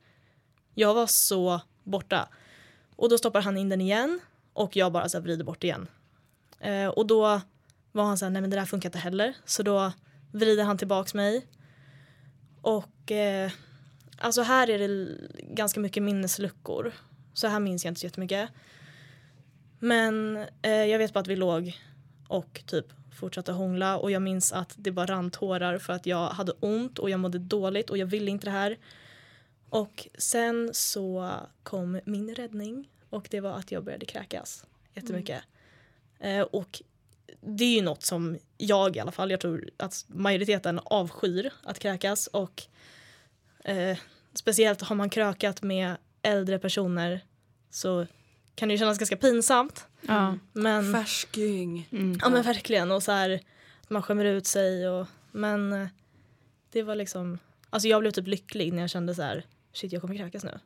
[0.74, 2.30] jag var så borta.
[2.96, 4.20] Och då stoppar han in den igen
[4.54, 5.88] och jag bara så här vrider bort igen.
[6.60, 7.42] Eh, och då
[7.92, 9.34] var han så här, nej men det där funkar inte heller.
[9.46, 9.92] Så då
[10.32, 11.46] vrider han tillbaks mig.
[12.62, 13.52] Och eh,
[14.18, 16.94] alltså här är det ganska mycket minnesluckor.
[17.34, 18.50] Så här minns jag inte så jättemycket.
[19.80, 21.78] Men eh, jag vet bara att vi låg
[22.28, 22.86] och typ
[23.20, 27.00] fortsatte hångla och jag minns att det bara rann tårar för att jag hade ont
[27.00, 28.78] och jag mådde dåligt och jag ville inte det här.
[29.70, 35.44] Och sen så kom min räddning och det var att jag började kräkas jättemycket.
[36.20, 36.82] Eh, och
[37.42, 41.80] det är ju något som jag i alla fall, jag tror att majoriteten avskyr att
[41.80, 42.64] kräkas och
[43.64, 43.98] eh,
[44.34, 47.22] speciellt har man krökat med äldre personer
[47.70, 48.08] så
[48.56, 49.86] kan det ju kännas ganska pinsamt.
[50.02, 50.38] Ja.
[50.54, 51.88] Men, Färsking.
[51.92, 52.20] Mm.
[52.22, 53.40] ja men verkligen och så här
[53.88, 55.88] man skämmer ut sig och men eh,
[56.72, 57.40] det var liksom,
[57.70, 60.60] alltså jag blev typ lycklig när jag kände så här shit jag kommer kräkas nu.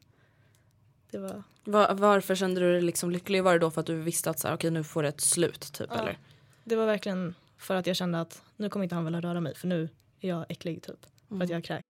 [1.12, 3.44] Det var, Va- varför kände du dig liksom lycklig?
[3.44, 5.22] Var det då för att du visste att så här, okej nu får det ett
[5.22, 6.02] slut typ Ja.
[6.02, 6.18] eller?
[6.64, 9.56] Det var verkligen för att jag kände att nu kommer inte han vilja röra mig
[9.56, 11.06] för nu är jag äcklig typ.
[11.30, 11.84] För att jag kräks.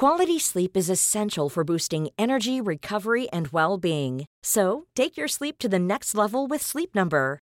[0.00, 4.24] Quality sleep is essential for boosting energy, recovery, and well being.
[4.44, 7.38] So take your sleep to the next level with Sleep Number.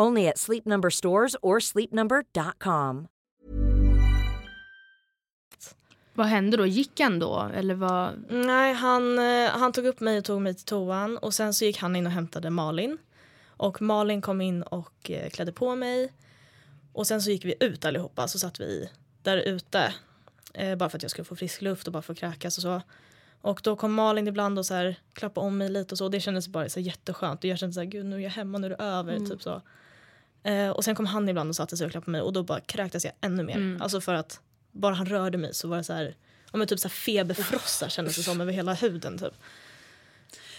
[0.00, 3.06] Only at Sleep Number stores or sleepnumber.com.
[6.14, 6.66] Vad hände då?
[6.66, 7.50] Gick han då?
[7.54, 8.24] Eller vad?
[8.28, 11.64] Nej, han, eh, han tog upp mig och tog mig till toan och sen så
[11.64, 12.98] gick han in och hämtade Malin.
[13.46, 16.12] Och Malin kom in och eh, klädde på mig.
[16.92, 18.90] Och sen så gick vi ut allihopa, så satt vi
[19.22, 19.94] där ute.
[20.54, 22.82] Eh, bara för att jag skulle få frisk luft och bara få kräkas och så.
[23.40, 26.04] Och då kom Malin ibland och så här, klappade om mig lite och så.
[26.04, 27.44] Och det kändes bara så här, jätteskönt.
[27.44, 29.18] Och jag kände så här, gud nu är jag hemma, nu är det över.
[29.18, 29.62] Typ så.
[30.42, 32.60] Eh, och sen kom han ibland och satte sig och klappade mig och då bara
[32.60, 33.78] kräktes jag ännu mer.
[33.80, 34.40] Alltså för att
[34.72, 36.14] bara han rörde mig så var det så här,
[36.52, 39.34] men typ så här feberfrossa kändes det som över hela huden typ.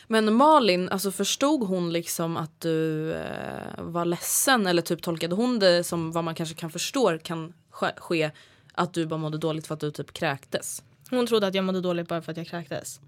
[0.08, 5.60] Men Malin, alltså förstod hon liksom att du eh, var ledsen eller typ tolkade hon
[5.60, 8.32] det som vad man kanske kan förstå kan ske, ske
[8.74, 10.84] att du bara mådde dåligt för att du typ kräktes?
[11.10, 13.00] Hon trodde att jag mådde dåligt bara för att jag kräktes.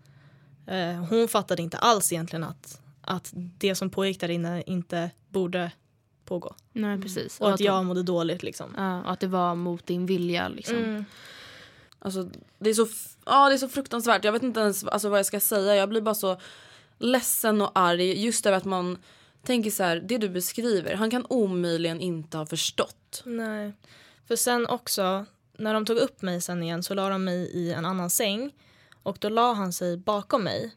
[0.67, 5.71] Eh, hon fattade inte alls egentligen att, att det som pågick där inne inte borde
[6.25, 6.55] pågå.
[6.73, 7.41] Nej, precis.
[7.41, 8.73] Och att jag mådde dåligt liksom.
[8.77, 10.77] Ja, och att det var mot din vilja liksom.
[10.77, 11.05] Mm.
[11.99, 12.87] Alltså, det, är så,
[13.25, 14.23] ja, det är så fruktansvärt.
[14.23, 15.75] Jag vet inte ens alltså, vad jag ska säga.
[15.75, 16.37] Jag blir bara så
[16.97, 18.97] ledsen och arg just över att man
[19.43, 23.23] tänker så här, det du beskriver, han kan omöjligen inte ha förstått.
[23.25, 23.73] Nej.
[24.27, 25.25] För sen också,
[25.57, 28.51] när de tog upp mig sen igen så la de mig i en annan säng.
[29.03, 30.75] Och då la han sig bakom mig.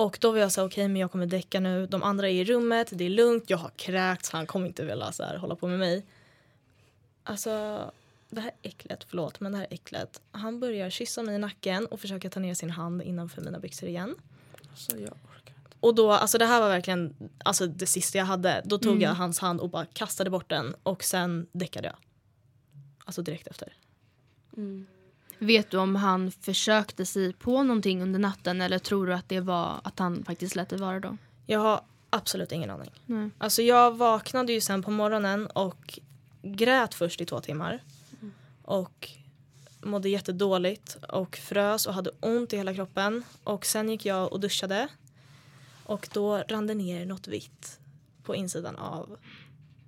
[0.00, 1.86] Och då var jag så här, okej men jag kommer däcka nu.
[1.86, 5.12] De andra är i rummet, det är lugnt, jag har kräkts, han kommer inte vilja
[5.12, 6.06] så här, hålla på med mig.
[7.24, 7.84] Alltså,
[8.30, 10.20] det här äcklet, förlåt men det här äcklet.
[10.32, 13.88] Han börjar kyssa mig i nacken och försöker ta ner sin hand innanför mina byxor
[13.88, 14.14] igen.
[14.70, 15.76] Alltså, jag orkar inte.
[15.80, 18.62] Och då, alltså det här var verkligen alltså det sista jag hade.
[18.64, 21.96] Då tog jag hans hand och bara kastade bort den och sen däckade jag.
[23.04, 23.72] Alltså direkt efter.
[25.42, 29.40] Vet du om han försökte sig på någonting under natten eller tror du att det
[29.40, 31.16] var att han faktiskt lät det vara då?
[31.46, 32.90] Jag har absolut ingen aning.
[33.06, 33.30] Nej.
[33.38, 35.98] Alltså jag vaknade ju sen på morgonen och
[36.42, 37.82] grät först i två timmar.
[38.62, 39.10] Och
[39.82, 43.22] mådde jättedåligt och frös och hade ont i hela kroppen.
[43.44, 44.88] Och sen gick jag och duschade.
[45.84, 47.80] Och då rann det ner något vitt
[48.22, 49.16] på insidan av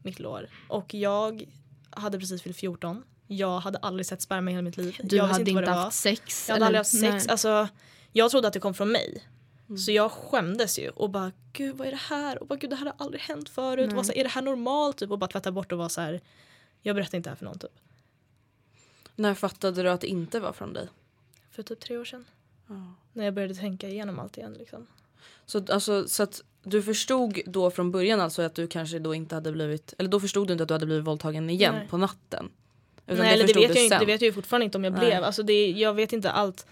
[0.03, 0.49] mitt lår.
[0.69, 1.45] Och jag
[1.91, 3.05] hade precis fyllt 14.
[3.37, 5.01] Jag hade aldrig sett sperma i hela mitt liv.
[5.03, 5.73] Du jag hade inte var.
[5.73, 6.49] haft sex?
[6.49, 6.67] Jag hade eller?
[6.67, 7.03] aldrig haft sex.
[7.03, 7.11] Nej.
[7.11, 7.31] Mm.
[7.31, 7.69] Alltså,
[8.13, 9.29] jag trodde att det kom från mig.
[9.79, 12.39] Så jag skämdes ju och bara gud vad är det här?
[12.39, 13.87] Och bara gud det här har aldrig hänt förut.
[13.87, 13.97] Nej.
[13.97, 14.97] Var så är det här normalt?
[14.97, 16.21] Typ, och bara tvätta bort och vara så här.
[16.83, 17.71] Jag berättar inte det här för någon typ.
[19.17, 20.89] När fattade du att det inte var från dig?
[21.51, 22.25] För typ tre år sedan.
[23.13, 24.87] När jag började tänka igenom allt igen liksom.
[25.47, 29.35] Så, alltså, så att du förstod då från början alltså att du kanske då inte
[29.35, 31.89] hade blivit, eller då förstod du inte att du hade blivit våldtagen igen Nej.
[31.89, 32.51] på natten?
[33.07, 35.07] Nej eller det vet, jag inte, det vet jag ju fortfarande inte om jag Nej.
[35.07, 35.25] blev.
[35.25, 36.67] Alltså det, jag vet inte allt.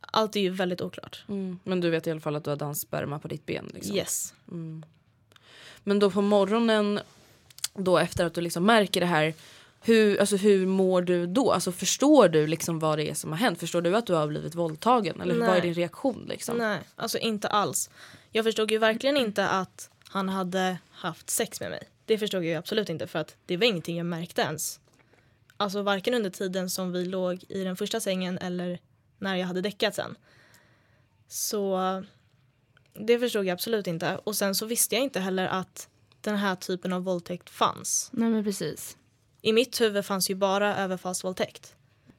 [0.00, 1.24] Allt är ju väldigt oklart.
[1.28, 1.58] Mm.
[1.64, 3.70] Men du vet i alla fall att du hade hans sperma på ditt ben?
[3.74, 3.96] Liksom.
[3.96, 4.34] Yes.
[5.84, 7.00] Men då på morgonen,
[7.74, 9.34] då efter att du liksom märker det här,
[9.82, 11.52] hur, alltså, hur mår du då?
[11.52, 13.60] Alltså, förstår du liksom vad det är som har hänt?
[13.60, 15.20] Förstår du att du har blivit våldtagen?
[15.20, 15.60] Eller vad är Nej.
[15.60, 16.26] din reaktion?
[16.28, 16.58] Liksom?
[16.58, 17.90] Nej, alltså inte alls.
[18.30, 21.88] Jag förstod ju verkligen inte att han hade haft sex med mig.
[22.04, 24.79] Det förstod jag absolut inte för att det var ingenting jag märkte ens.
[25.60, 28.78] Alltså varken under tiden som vi låg i den första sängen eller
[29.18, 30.16] när jag hade däckat sen.
[31.28, 31.78] Så
[32.94, 34.20] det förstod jag absolut inte.
[34.24, 35.88] Och sen så visste jag inte heller att
[36.20, 38.10] den här typen av våldtäkt fanns.
[38.12, 38.96] Nej men precis.
[39.42, 41.74] I mitt huvud fanns ju bara överfallsvåldtäkt.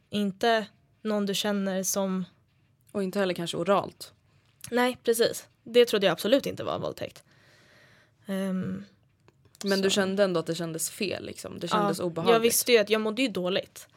[0.10, 0.68] Inte
[1.02, 2.26] någon du känner som
[2.92, 4.14] Och inte heller kanske oralt.
[4.72, 5.48] Nej, precis.
[5.64, 7.24] Det trodde jag absolut inte var våldtäkt.
[8.26, 8.86] Ehm,
[9.63, 9.93] Men du Så.
[9.93, 11.26] kände ändå att det kändes fel?
[11.26, 11.60] Liksom.
[11.60, 12.34] Det kändes ja, obehagligt?
[12.34, 13.88] Jag visste ju att jag mådde ju dåligt.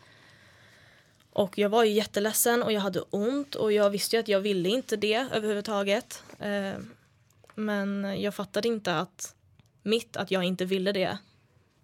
[1.33, 4.41] Och jag var ju jätteledsen och jag hade ont och jag visste ju att jag
[4.41, 6.23] ville inte det överhuvudtaget.
[6.39, 6.91] Ehm,
[7.55, 9.35] men jag fattade inte att
[9.83, 11.19] mitt att jag inte ville det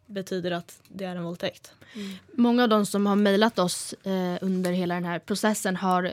[0.07, 1.73] betyder att det är en våldtäkt.
[2.33, 6.13] Många av de som har mejlat oss eh, under hela den här processen har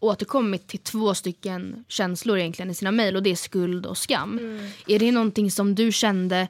[0.00, 4.60] återkommit till två stycken känslor egentligen i sina mejl och det är skuld och skam.
[4.86, 6.48] Är det någonting som du kände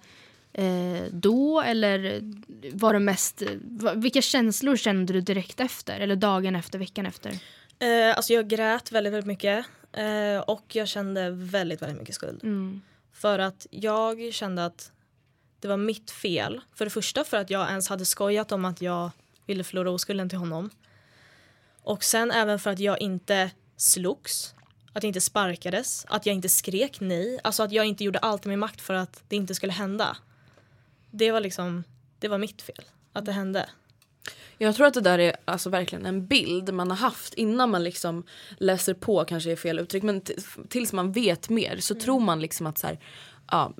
[0.55, 2.21] eh, då eller
[2.73, 3.43] var det mest,
[3.95, 7.39] vilka känslor kände du direkt efter eller dagen efter, veckan efter?
[7.79, 12.45] Eh, alltså jag grät väldigt, väldigt mycket eh, och jag kände väldigt, väldigt mycket skuld.
[12.45, 12.83] Mm.
[13.13, 14.93] För att jag kände att
[15.61, 16.61] det var mitt fel.
[16.75, 19.11] För det första för att jag ens hade skojat om att jag
[19.47, 20.71] ville förlora oskulden till honom.
[21.83, 24.55] Och sen även för att jag inte slogs,
[24.93, 27.41] att jag inte sparkades, att jag inte skrek nej.
[27.45, 30.17] Alltså att jag inte gjorde allt i min makt för att det inte skulle hända.
[31.17, 31.85] Det var liksom,
[32.19, 33.69] det var mitt fel att det hände.
[34.59, 37.85] Jag tror att det där är alltså verkligen en bild man har haft innan man
[37.85, 38.25] liksom
[38.59, 40.23] läser på kanske är fel uttryck men
[40.69, 42.99] tills man vet mer så tror man liksom att så här,
[43.51, 43.73] ja,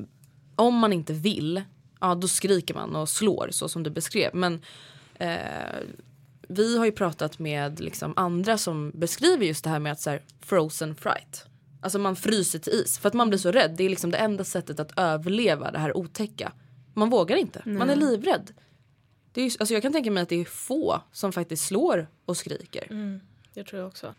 [0.57, 1.63] om man inte vill
[2.01, 4.63] ja då skriker man och slår så som du beskrev men
[5.15, 5.81] eh,
[6.49, 10.11] vi har ju pratat med liksom andra som beskriver just det här med att så
[10.11, 11.47] här, frozen fright.
[11.81, 13.75] Alltså man fryser till is för att man blir så rädd.
[13.77, 16.53] Det är liksom det enda sättet att överleva det här otäcka.
[16.95, 18.53] Man vågar inte, man är livrädd.
[19.33, 22.37] Det är, alltså jag kan tänka mig att det är få som faktiskt slår och
[22.37, 22.87] skriker.
[23.55, 24.15] Det tror jag också.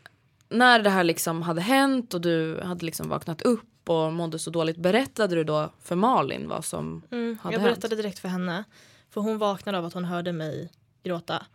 [0.49, 4.49] När det här liksom hade hänt och du hade liksom vaknat upp och mådde så
[4.49, 7.71] dåligt, berättade du då för Malin vad som Mm, hade jag hänt?
[7.75, 8.63] berättade direkt för henne.
[9.09, 10.71] För hon vaknade av att hon hörde mig
[11.03, 11.45] gråta.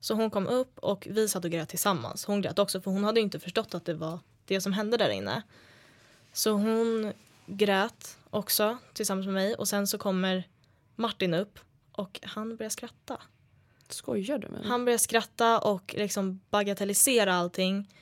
[0.00, 2.24] Så hon kom upp och vi satt och grät tillsammans.
[2.24, 5.08] Hon grät också för hon hade inte förstått att det var det som hände där
[5.10, 5.42] inne.
[6.32, 7.12] Så hon
[7.46, 10.48] grät också tillsammans med mig och sen så kommer
[10.96, 11.58] Martin upp
[11.92, 13.20] och han börjar skratta.
[13.88, 14.68] Skojar du med mig?
[14.68, 17.94] Han börjar skratta och liksom bagatellisera allting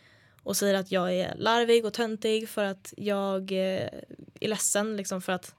[0.43, 3.89] och säger att jag är larvig och töntig för att jag eh,
[4.41, 5.55] är ledsen liksom för att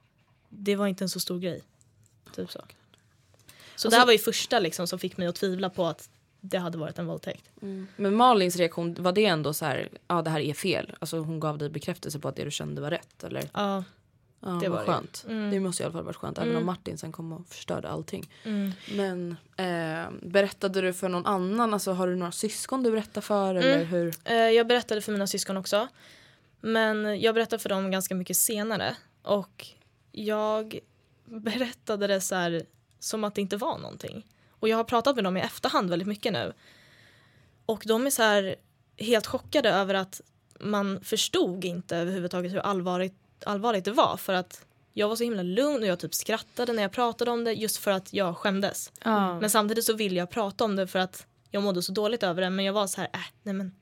[0.49, 1.61] det var inte en så stor grej.
[2.35, 2.61] Typ så.
[3.75, 6.09] Så det här var ju första liksom som fick mig att tvivla på att
[6.41, 7.49] det hade varit en våldtäkt.
[7.95, 10.95] Men Malins reaktion, var det ändå så här, ja det här är fel?
[10.99, 13.49] Alltså hon gav dig bekräftelse på att det du kände var rätt eller?
[13.53, 13.83] Ja.
[14.45, 15.25] Ja, Det var skönt.
[15.27, 18.29] Det måste i alla fall varit skönt även om Martin sen kom och förstörde allting.
[18.43, 18.71] Mm.
[18.91, 21.73] Men eh, berättade du för någon annan?
[21.73, 24.13] Alltså har du några syskon du berättar för eller hur?
[24.23, 25.87] Eh, jag berättade för mina syskon också.
[26.61, 28.95] Men jag berättade för dem ganska mycket senare.
[29.21, 29.67] Och
[30.11, 30.79] jag
[31.25, 32.65] berättade det så här
[32.99, 34.25] som att det inte var någonting.
[34.59, 36.53] Och jag har pratat med dem i efterhand väldigt mycket nu.
[37.65, 38.55] Och de är så här
[38.97, 40.21] helt chockade över att
[40.59, 44.17] man förstod inte överhuvudtaget hur allvarligt, allvarligt det var.
[44.17, 47.43] För att jag var så himla lugn och jag typ skrattade när jag pratade om
[47.43, 48.91] det just för att jag skämdes.
[49.03, 49.39] Ja.
[49.39, 52.41] Men samtidigt så ville jag prata om det för att jag mådde så dåligt över
[52.41, 52.49] det.
[52.49, 53.75] Men jag var så här, äh, nej men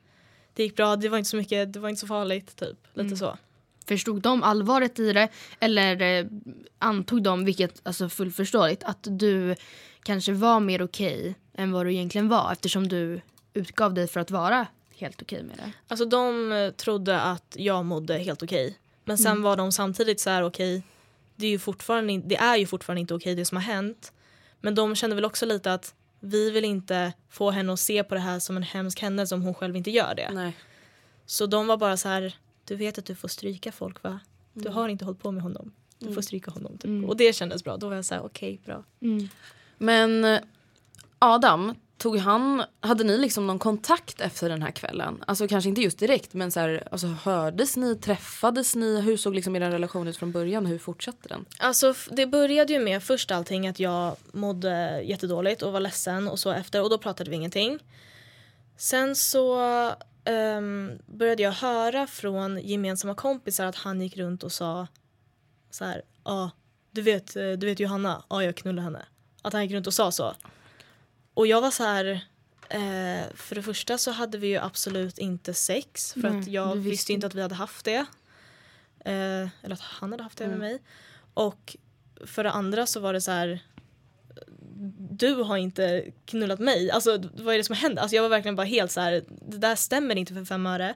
[0.53, 2.77] det gick bra, det var inte så mycket, det var inte så farligt typ.
[2.93, 3.37] Lite så.
[3.85, 6.25] Förstod de allvaret i det eller eh,
[6.79, 9.55] antog de, vilket alltså fullt förståeligt, att du
[10.03, 13.21] kanske var mer okej än vad du egentligen var eftersom du
[13.53, 15.71] utgav dig för att vara helt okej med det?
[15.87, 18.77] Alltså de eh, trodde att jag mådde helt okej.
[19.05, 20.83] Men sen var de samtidigt så här okej,
[21.35, 24.13] det, är ju fortfarande det är ju fortfarande inte okej det som har hänt.
[24.61, 28.15] Men de kände väl också lite att vi vill inte få henne att se på
[28.15, 30.29] det här som en hemsk händelse om hon själv inte gör det.
[30.33, 30.57] Nej.
[31.25, 32.35] Så de var bara så här,
[32.65, 34.19] du vet att du får stryka folk va?
[34.53, 35.71] Du har inte hållit på med honom.
[35.99, 36.77] Du får stryka honom.
[36.77, 37.09] Typ.
[37.09, 37.77] Och det kändes bra.
[37.77, 38.83] Då var jag så här, okej bra.
[39.77, 40.39] Men eh,
[41.19, 45.23] Adam, tog han, hade ni liksom någon kontakt efter den här kvällen?
[45.27, 49.01] Alltså kanske inte just direkt men så här, alltså, hördes ni, träffades ni?
[49.01, 50.65] Hur såg liksom er relation ut från början?
[50.65, 51.45] Hur fortsatte den?
[51.59, 56.39] Alltså det började ju med först allting att jag mådde jättedåligt och var ledsen och
[56.39, 57.79] så efter och då pratade vi ingenting.
[58.77, 59.59] Sen så
[60.25, 64.87] um, började jag höra från gemensamma kompisar att han gick runt och sa
[65.71, 66.51] så här, ja ah,
[66.91, 69.05] du vet, eh, du vet Johanna, ja ah, jag knullade henne.
[69.41, 70.33] Att han gick runt och sa så.
[71.33, 72.05] Och jag var så här,
[72.69, 76.75] eh, för det första så hade vi ju absolut inte sex för Nej, att jag
[76.75, 78.05] visste visste inte att vi hade haft det.
[79.05, 80.81] Eh, eller att han hade haft det med mig.
[81.33, 81.77] Och
[82.25, 83.61] för det andra så var det så här
[85.09, 86.91] du har inte knullat mig.
[86.91, 88.01] Alltså vad är det som händer?
[88.01, 90.95] Alltså jag var verkligen bara helt så här, det där stämmer inte för fem öre.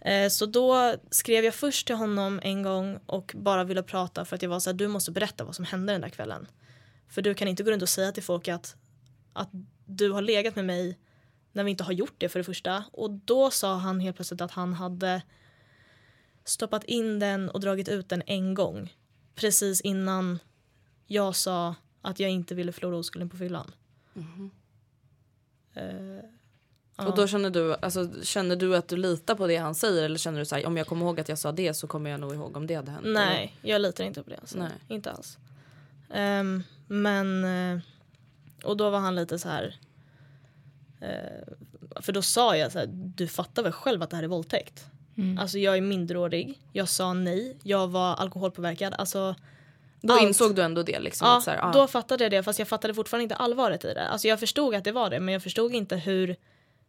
[0.00, 4.36] Eh, så då skrev jag först till honom en gång och bara ville prata för
[4.36, 6.46] att jag var så här, du måste berätta vad som hände den där kvällen.
[7.08, 8.76] För du kan inte gå runt och säga till folk att,
[9.36, 9.50] att
[9.86, 10.98] du har legat med mig
[11.52, 12.84] när vi inte har gjort det för det första.
[12.92, 15.22] Och då sa han helt plötsligt att han hade
[16.44, 18.94] stoppat in den och dragit ut den en gång.
[19.34, 20.38] Precis innan
[21.06, 23.70] jag sa att jag inte ville förlora oskulden på fyllan.
[25.74, 25.84] Eh,
[26.96, 27.06] ja.
[27.08, 30.18] Och då känner du, alltså, känner du att du litar på det han säger eller
[30.18, 32.20] känner du så här, om jag kommer ihåg att jag sa det så kommer jag
[32.20, 33.06] nog ihåg om det hade hänt?
[33.06, 34.36] Nej, jag litar inte på det.
[34.36, 34.58] Alltså.
[34.58, 34.72] Nej.
[34.88, 35.38] Inte alls.
[36.10, 37.44] Ehm, men...
[37.44, 37.80] eh,
[38.66, 39.74] och då var han lite så här...
[41.00, 44.28] eh, för då sa jag så här, du fattar väl själv att det här är
[44.28, 44.86] våldtäkt?
[45.38, 48.94] Alltså jag är minderårig, jag sa nej, jag var alkoholpåverkad.
[48.98, 49.34] Alltså,
[50.00, 50.22] Då allt.
[50.22, 51.28] insåg du ändå det liksom?
[51.28, 53.94] Ja, så här, ah, då fattade jag det fast jag fattade fortfarande inte allvaret i
[53.94, 54.08] det.
[54.08, 56.36] Alltså jag förstod att det var det men jag förstod inte hur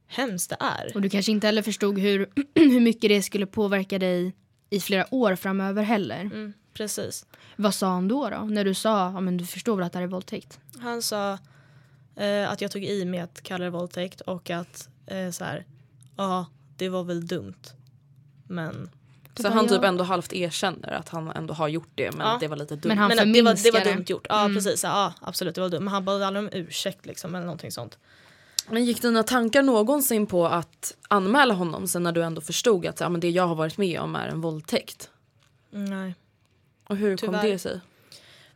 [0.07, 0.91] hemskt det är.
[0.95, 4.36] Och du kanske inte heller förstod hur, hur mycket det skulle påverka dig
[4.69, 6.21] i flera år framöver heller.
[6.21, 7.25] Mm, precis.
[7.55, 8.38] Vad sa han då, då?
[8.38, 10.59] När du sa ja, men du förstår väl att det här är våldtäkt?
[10.80, 11.38] Han sa
[12.18, 15.65] eh, att jag tog i med att kalla det våldtäkt och att eh, så här,
[16.18, 16.45] ja,
[16.78, 17.53] det var väl dumt.
[18.47, 18.89] Men,
[19.36, 19.88] Så bara, han typ ja.
[19.88, 22.34] ändå halvt erkänner att han ändå har gjort det men Ja.
[22.34, 22.88] att det var lite dumt.
[22.89, 24.26] Men han men det, var, det var dumt gjort.
[24.30, 24.55] Ja, Mm.
[24.55, 24.84] precis.
[24.84, 25.84] Ja, absolut, det var dumt.
[25.84, 27.97] Men han bad aldrig om ursäkt liksom, eller någonting sånt.
[28.70, 32.99] Men gick dina tankar någonsin på att anmäla honom sen när du ändå förstod att
[32.99, 35.09] ja, men det jag har varit med om är en våldtäkt?
[35.72, 36.15] Nej.
[36.88, 37.41] Och hur Tyvärr.
[37.41, 37.80] kom det sig?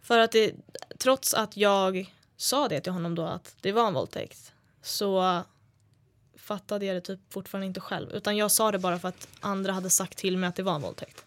[0.01, 0.51] För att det,
[0.97, 5.41] trots att jag sa det till honom då att det var en våldtäkt så
[6.37, 8.11] fattade jag det typ fortfarande inte själv.
[8.11, 10.75] Utan jag sa det bara för att andra hade sagt till mig att det var
[10.75, 11.25] en våldtäkt.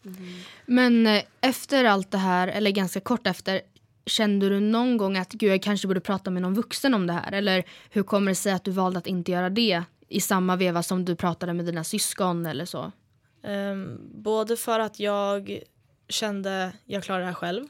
[0.67, 3.61] Men eh, efter allt det här, eller ganska kort efter,
[4.07, 7.13] kände du någon gång att gud jag kanske borde prata med någon vuxen om det
[7.13, 7.33] här?
[7.33, 10.83] Eller hur kommer det sig att du valde att inte göra det i samma veva
[10.83, 12.93] som du pratade med dina syskon eller så?
[13.43, 15.63] Ehm, både för att jag
[16.09, 17.67] kände jag klarar det här själv.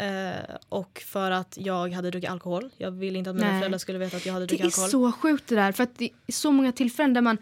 [0.00, 2.70] Eh, och för att jag hade druckit alkohol.
[2.76, 3.60] Jag ville inte att mina Nej.
[3.60, 4.90] föräldrar skulle veta att jag hade Det druckit är alkohol.
[4.90, 5.72] så sjukt det där.
[5.72, 7.38] För att det är så många tillfällen där man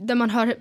[0.00, 0.56] där man hör,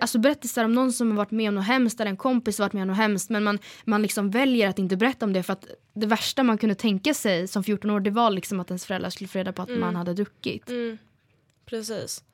[0.00, 2.64] alltså berättelser om någon som har varit med om något hemskt eller en kompis har
[2.64, 5.42] varit med om något hemskt men man, man liksom väljer att inte berätta om det
[5.42, 8.70] för att det värsta man kunde tänka sig som 14 år det var liksom att
[8.70, 10.68] ens föräldrar skulle få reda på att man hade druckit.
[10.68, 10.98] Mm,
[11.66, 12.24] precis.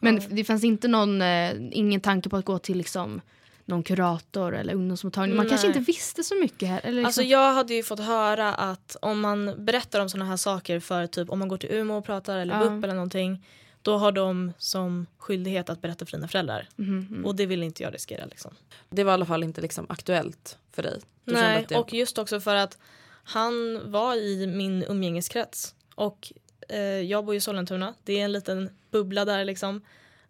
[0.00, 3.20] Men det fanns inte någon, eh, ingen tanke på att gå till liksom
[3.64, 5.36] någon kurator eller ungdomsmottagning.
[5.36, 5.76] Man kanske Nej.
[5.78, 6.80] inte visste så mycket här.
[6.82, 10.36] Eller liksom, Alltså jag hade ju fått höra att om man berättar om såna här
[10.36, 12.70] saker för typ om man går till Umeå och pratar eller Ja.
[12.70, 13.46] BUP eller någonting
[13.82, 16.68] då har de som skyldighet att berätta för dina föräldrar.
[16.76, 18.54] Mhm, Och det vill inte jag riskera liksom.
[18.90, 21.00] Det var i alla fall inte liksom aktuellt för dig?
[21.24, 21.76] Du Nej, det...
[21.76, 22.78] och just också för att
[23.24, 26.32] han var i min umgängeskrets och
[26.68, 27.94] eh, jag bor i Sollentuna.
[28.04, 29.80] Det är en liten bubbla där liksom.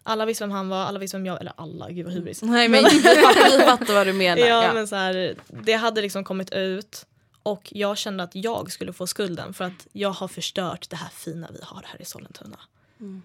[0.02, 2.42] Alla visste vem han var, alla visste vem jag eller alla, gud vad hybris.
[2.42, 3.00] Nej men vi
[3.64, 4.42] fattar, vad du menar.
[4.42, 4.72] Ja, ja.
[4.72, 7.06] men så här, det hade liksom kommit ut
[7.42, 11.08] och jag kände att jag skulle få skulden för att jag har förstört det här
[11.08, 12.58] fina vi har här i Sollentuna.
[13.00, 13.22] Mm.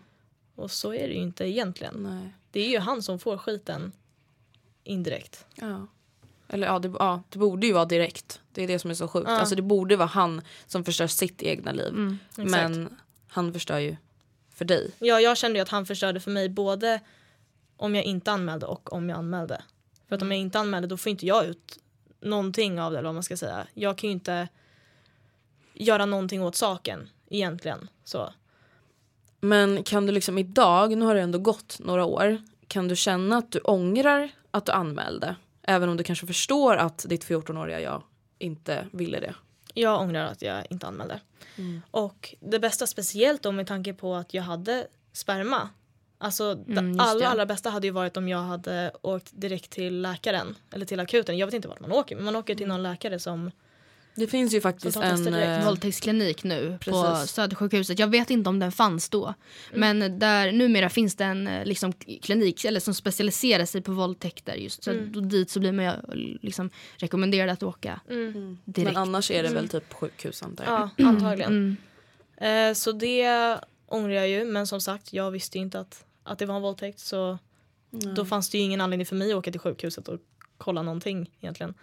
[0.55, 1.93] Och så är det ju inte egentligen.
[1.97, 2.33] Nej.
[2.51, 3.91] Det är ju han som får skiten
[4.83, 5.45] indirekt.
[5.55, 5.87] Ja.
[6.49, 8.41] Eller ja det, ja, det borde ju vara direkt.
[8.51, 9.27] Det är det som är så sjukt.
[9.29, 9.39] Ja.
[9.39, 11.87] Alltså det borde vara han som förstör sitt egna liv.
[11.87, 12.17] Mm.
[12.35, 12.97] Men
[13.27, 13.95] han förstör ju
[14.57, 14.91] för dig.
[14.99, 16.99] Ja, jag kände ju att han förstörde för mig både
[17.77, 19.61] om jag inte anmälde och om jag anmälde.
[20.07, 21.79] För att om jag inte anmälde då får inte jag ut
[22.19, 23.67] någonting av det eller vad man ska säga.
[23.73, 24.47] Jag kan ju inte
[25.73, 27.89] göra någonting åt saken egentligen.
[28.03, 28.33] Så.
[29.39, 33.37] Men kan du liksom idag, nu har det ändå gått några år, kan du känna
[33.37, 35.35] att du ångrar att du anmälde?
[35.61, 38.03] Även om du kanske förstår att ditt 14-åriga jag
[38.39, 39.35] inte ville det.
[39.81, 41.19] Jag ångrar att jag inte anmälde.
[41.91, 45.69] Och det bästa speciellt då med tanke på att jag hade sperma.
[46.17, 47.27] Alltså det Mm, just allra, det.
[47.27, 51.37] allra bästa hade ju varit om jag hade åkt direkt till läkaren eller till akuten.
[51.37, 53.51] Jag vet inte vart man åker men man åker till någon läkare som
[54.17, 55.33] Det finns ju faktiskt en...
[55.33, 57.31] eh, våldtäktsklinik nu på Precis.
[57.31, 57.99] Södersjukhuset.
[57.99, 59.33] Jag vet inte om den fanns då.
[59.73, 64.55] Men där numera finns det en eh, liksom, klinik eller som specialiserar sig på våldtäkter.
[64.55, 64.83] Just.
[64.83, 65.91] Så då dit så blir man ju
[66.41, 68.93] liksom, rekommenderad att åka mm, direkt.
[68.93, 70.89] Men annars är det väl typ sjukhus antar jag.
[70.95, 71.77] Ja, antagligen.
[72.37, 72.69] Mm.
[72.69, 74.45] Eh, så det ångrar jag ju.
[74.45, 76.99] Men som sagt, jag visste ju inte att, att det var en våldtäkt.
[76.99, 77.37] Så
[77.89, 80.19] då fanns det ju ingen anledning för mig att åka till sjukhuset och
[80.57, 81.73] kolla någonting egentligen.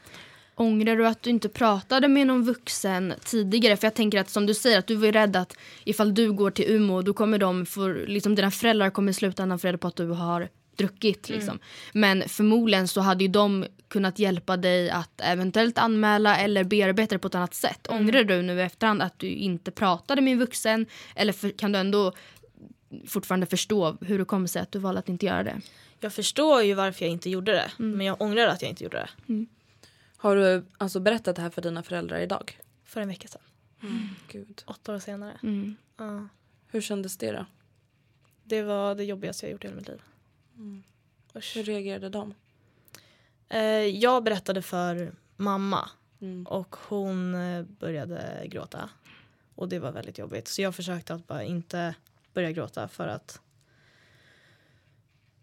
[0.56, 3.76] Ångrar du att du inte pratade med någon vuxen tidigare?
[3.76, 6.50] För jag tänker att som du säger att du var rädd att ifall du går
[6.50, 9.88] till Umeå då kommer de för, liksom dina föräldrar kommer i slutändan få reda på
[9.88, 11.58] att du har druckit liksom.
[11.92, 17.18] Men förmodligen så hade ju de kunnat hjälpa dig att eventuellt anmäla eller bearbeta det
[17.18, 17.86] på ett annat sätt.
[17.90, 21.72] Ångrar du nu i efterhand att du inte pratade med en vuxen eller för, kan
[21.72, 22.12] du ändå
[23.06, 25.60] fortfarande förstå hur det kommer sig att du valde att inte göra det?
[26.00, 27.70] Jag förstår ju varför jag inte gjorde det.
[27.76, 28.96] Men jag ångrar att jag inte gjorde
[29.26, 29.46] det.
[30.24, 32.60] Har du alltså berättat det här för dina föräldrar idag?
[32.84, 33.42] För en vecka sedan.
[34.28, 34.62] Gud.
[34.66, 35.38] Åtta år senare.
[35.42, 35.76] Mm.
[35.96, 36.28] Ja.
[36.66, 37.46] Hur kändes det då?
[38.44, 40.02] Det var det jobbigaste jag gjort i hela mitt liv.
[41.36, 41.56] Usch.
[41.56, 42.34] Hur reagerade de?
[43.48, 46.46] Eh, jag berättade för mamma Mm.
[46.46, 48.90] och hon eh, började gråta.
[49.54, 50.48] Och det var väldigt jobbigt.
[50.48, 51.94] Så jag försökte att bara inte
[52.34, 53.40] börja gråta för att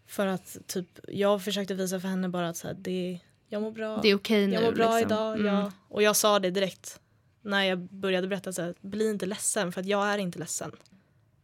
[0.06, 3.20] för att typ jag försökte visa för henne bara att så här, det,
[3.52, 4.00] jag mår bra.
[4.02, 4.54] Det är okej nu.
[4.54, 5.12] jag mår bra liksom.
[5.12, 5.40] idag.
[5.40, 5.56] Mm.
[5.56, 5.72] Ja.
[5.88, 7.00] Och jag sa det direkt
[7.42, 10.72] när jag började berätta så här, bli inte ledsen för att jag är inte ledsen.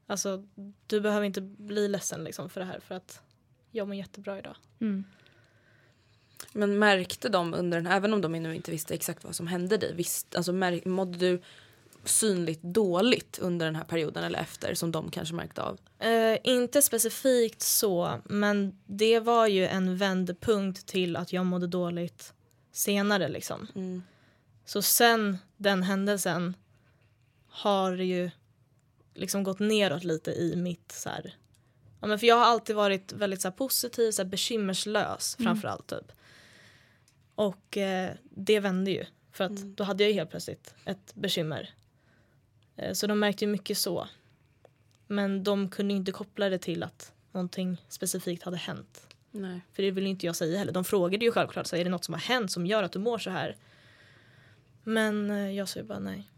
[0.07, 0.43] Alltså
[0.87, 3.21] du behöver inte bli ledsen liksom för det här för att
[3.71, 4.55] jag mår jättebra idag.
[4.79, 5.03] Mm.
[6.53, 9.77] Men märkte de under den även om de nu inte visste exakt vad som hände
[9.77, 11.41] dig, visst, alltså märk, mådde du
[12.03, 15.79] synligt dåligt under den här perioden eller efter som de kanske märkte av?
[15.99, 22.33] Eh, inte specifikt så, men det var ju en vändpunkt till att jag mådde dåligt
[22.71, 23.67] senare liksom.
[23.75, 24.03] Mm.
[24.65, 26.53] Så sen den händelsen
[27.49, 28.29] har det ju
[29.13, 31.35] liksom gått neråt lite i mitt så här,
[32.01, 35.45] ja, men för jag har alltid varit väldigt så här, positiv, så här, bekymmerslös Mm.
[35.45, 36.11] framförallt typ.
[37.35, 39.75] Och eh, det vände ju för att Mm.
[39.75, 41.69] då hade jag helt plötsligt ett bekymmer.
[42.77, 44.07] Eh, så de märkte mycket så.
[45.07, 49.07] Men de kunde inte koppla det till att någonting specifikt hade hänt.
[49.31, 49.61] Nej.
[49.73, 50.73] För det vill ju inte jag säga heller.
[50.73, 52.99] De frågade ju självklart, så är det något som har hänt som gör att du
[52.99, 53.55] mår så här?
[54.83, 56.29] Men eh, jag sa ju bara nej.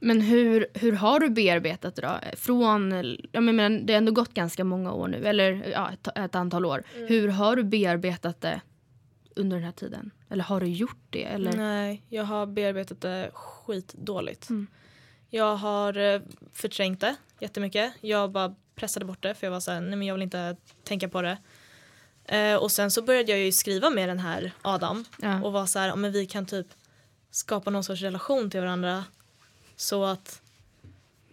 [0.00, 2.36] Men hur, hur har du bearbetat det då?
[2.36, 2.92] Från,
[3.32, 6.64] jag menar, det har ändå gått ganska många år nu, eller ja, ett, ett antal
[6.64, 6.82] år.
[6.94, 8.60] Hur har du bearbetat det
[9.36, 10.10] under den här tiden?
[10.28, 11.24] Eller har du gjort det?
[11.24, 11.52] Eller?
[11.52, 14.50] Nej, jag har bearbetat det skitdåligt.
[14.50, 14.66] Mm.
[15.34, 16.20] Jag har eh,
[16.52, 17.92] förträngt det jättemycket.
[18.00, 21.08] Jag bara pressade bort det för jag var såhär, nej men jag vill inte tänka
[21.08, 21.38] på det.
[22.24, 25.42] Eh, och sen så började jag ju skriva med den här Adam Ja.
[25.42, 26.66] och var så här, men vi kan typ
[27.30, 29.04] skapa någon sorts relation till varandra
[29.76, 30.42] så att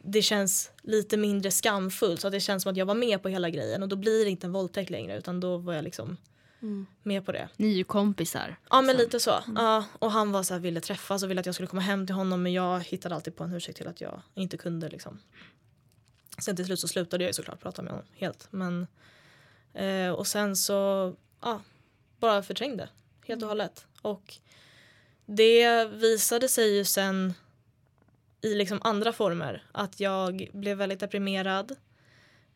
[0.03, 3.29] det känns lite mindre skamfullt så att det känns som att jag var med på
[3.29, 6.17] hela grejen och då blir det inte en våldtäkt längre utan då var jag liksom
[6.61, 6.85] Mm.
[7.03, 7.49] med på det.
[7.57, 8.55] Ni är ju kompisar.
[8.69, 9.01] Ja men Så.
[9.01, 9.43] lite så.
[9.55, 12.05] Ja, och han var så här, ville träffas och ville att jag skulle komma hem
[12.05, 15.19] till honom men jag hittade alltid på en ursäkt till att jag inte kunde liksom.
[16.39, 18.87] Sen till slut så slutade jag ju såklart prata med honom helt men
[19.73, 21.61] eh, och sen så ja,
[22.19, 22.89] bara förträngde
[23.27, 24.37] helt och hållet och
[25.25, 27.33] det visade sig ju sen
[28.41, 31.75] i liksom andra former att jag blev väldigt deprimerad.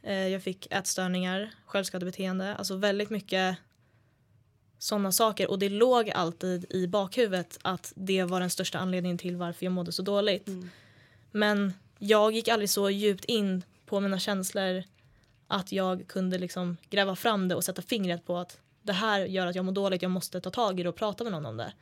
[0.04, 3.58] Eh, jag fick ätstörningar, självskadebeteende, alltså väldigt mycket
[4.84, 9.36] sådana saker och det låg alltid i bakhuvudet att det var den största anledningen till
[9.36, 10.48] varför jag mådde så dåligt.
[10.48, 10.70] Mm.
[11.32, 14.84] Men jag gick aldrig så djupt in på mina känslor
[15.48, 19.48] att jag kunde liksom gräva fram det och sätta fingret på att det här gör
[19.48, 21.58] att jag mår dåligt, jag måste ta tag i det och prata med någon om
[21.58, 21.74] det.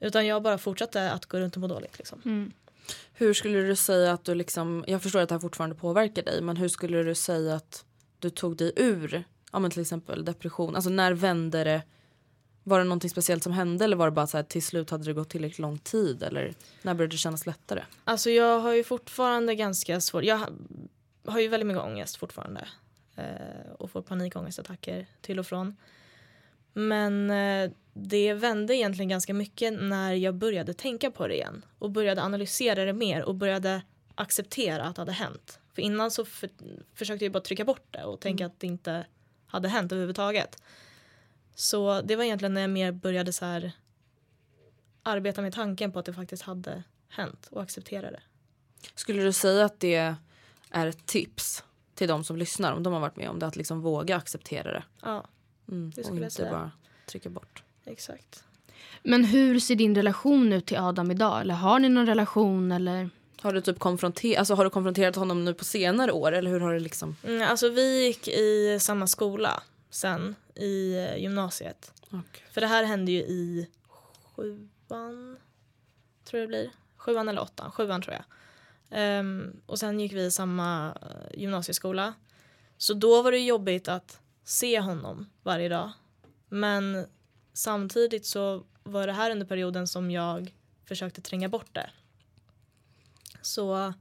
[0.00, 1.98] Utan jag bara fortsatte att gå runt och må dåligt.
[1.98, 2.22] Liksom.
[2.24, 2.52] Mm.
[3.12, 6.42] Hur skulle du säga att du liksom, jag förstår att det här fortfarande påverkar dig,
[6.42, 7.84] men hur skulle du säga att
[8.18, 11.82] du tog dig ur, ja men till exempel depression, alltså när vände det?
[12.62, 15.04] Var det någonting speciellt som hände eller var det bara så här till slut hade
[15.04, 17.82] det gått tillräckligt lång tid eller när började det kännas lättare?
[18.04, 20.48] Alltså jag har ju fortfarande ganska svårt, jag ha-
[21.26, 22.68] har ju väldigt mycket ångest fortfarande.
[23.16, 25.76] Eh, och får panikångestattacker till och från.
[26.72, 31.64] Men eh, det vände egentligen ganska mycket när jag började tänka på det igen.
[31.78, 33.82] Och började analysera det mer och började
[34.14, 35.58] acceptera att det hade hänt.
[35.74, 36.50] För innan så för,
[36.94, 39.06] försökte jag bara trycka bort det och tänka att det inte
[39.50, 40.62] hade hänt överhuvudtaget.
[41.54, 43.72] Så det var egentligen när jag mer började så här
[45.02, 48.20] arbeta med tanken på att det faktiskt hade hänt och acceptera det.
[48.94, 50.16] Skulle du säga att det
[50.70, 53.56] är ett tips till de som lyssnar om de har varit med om det att
[53.56, 54.82] liksom våga acceptera det?
[55.02, 55.24] Ja,
[55.68, 56.50] Mm, Det och skulle jag inte säga.
[56.50, 56.70] bara
[57.06, 57.62] trycka bort.
[57.84, 58.44] exakt.
[59.02, 61.40] Men hur ser din relation ut till Adam idag?
[61.40, 62.72] Eller har ni någon relation?
[62.72, 63.10] Eller?
[63.40, 66.60] Har du typ konfronter- alltså, har du konfronterat honom nu på senare år eller hur
[66.60, 67.16] har det liksom?
[67.24, 71.92] Mm, alltså vi gick i samma skola sen i eh, gymnasiet.
[72.52, 73.68] För det här hände ju i
[74.36, 75.36] sjuan,
[76.24, 76.70] tror jag det blir.
[76.96, 78.24] Sjuan eller åttan, sjuan tror jag.
[78.90, 82.14] Ehm, och sen gick vi i samma eh, gymnasieskola.
[82.76, 85.90] Så då var det jobbigt att se honom varje dag.
[86.48, 87.06] Men
[87.52, 91.90] samtidigt så var det här under perioden som jag försökte tränga bort det.
[93.42, 93.92] Så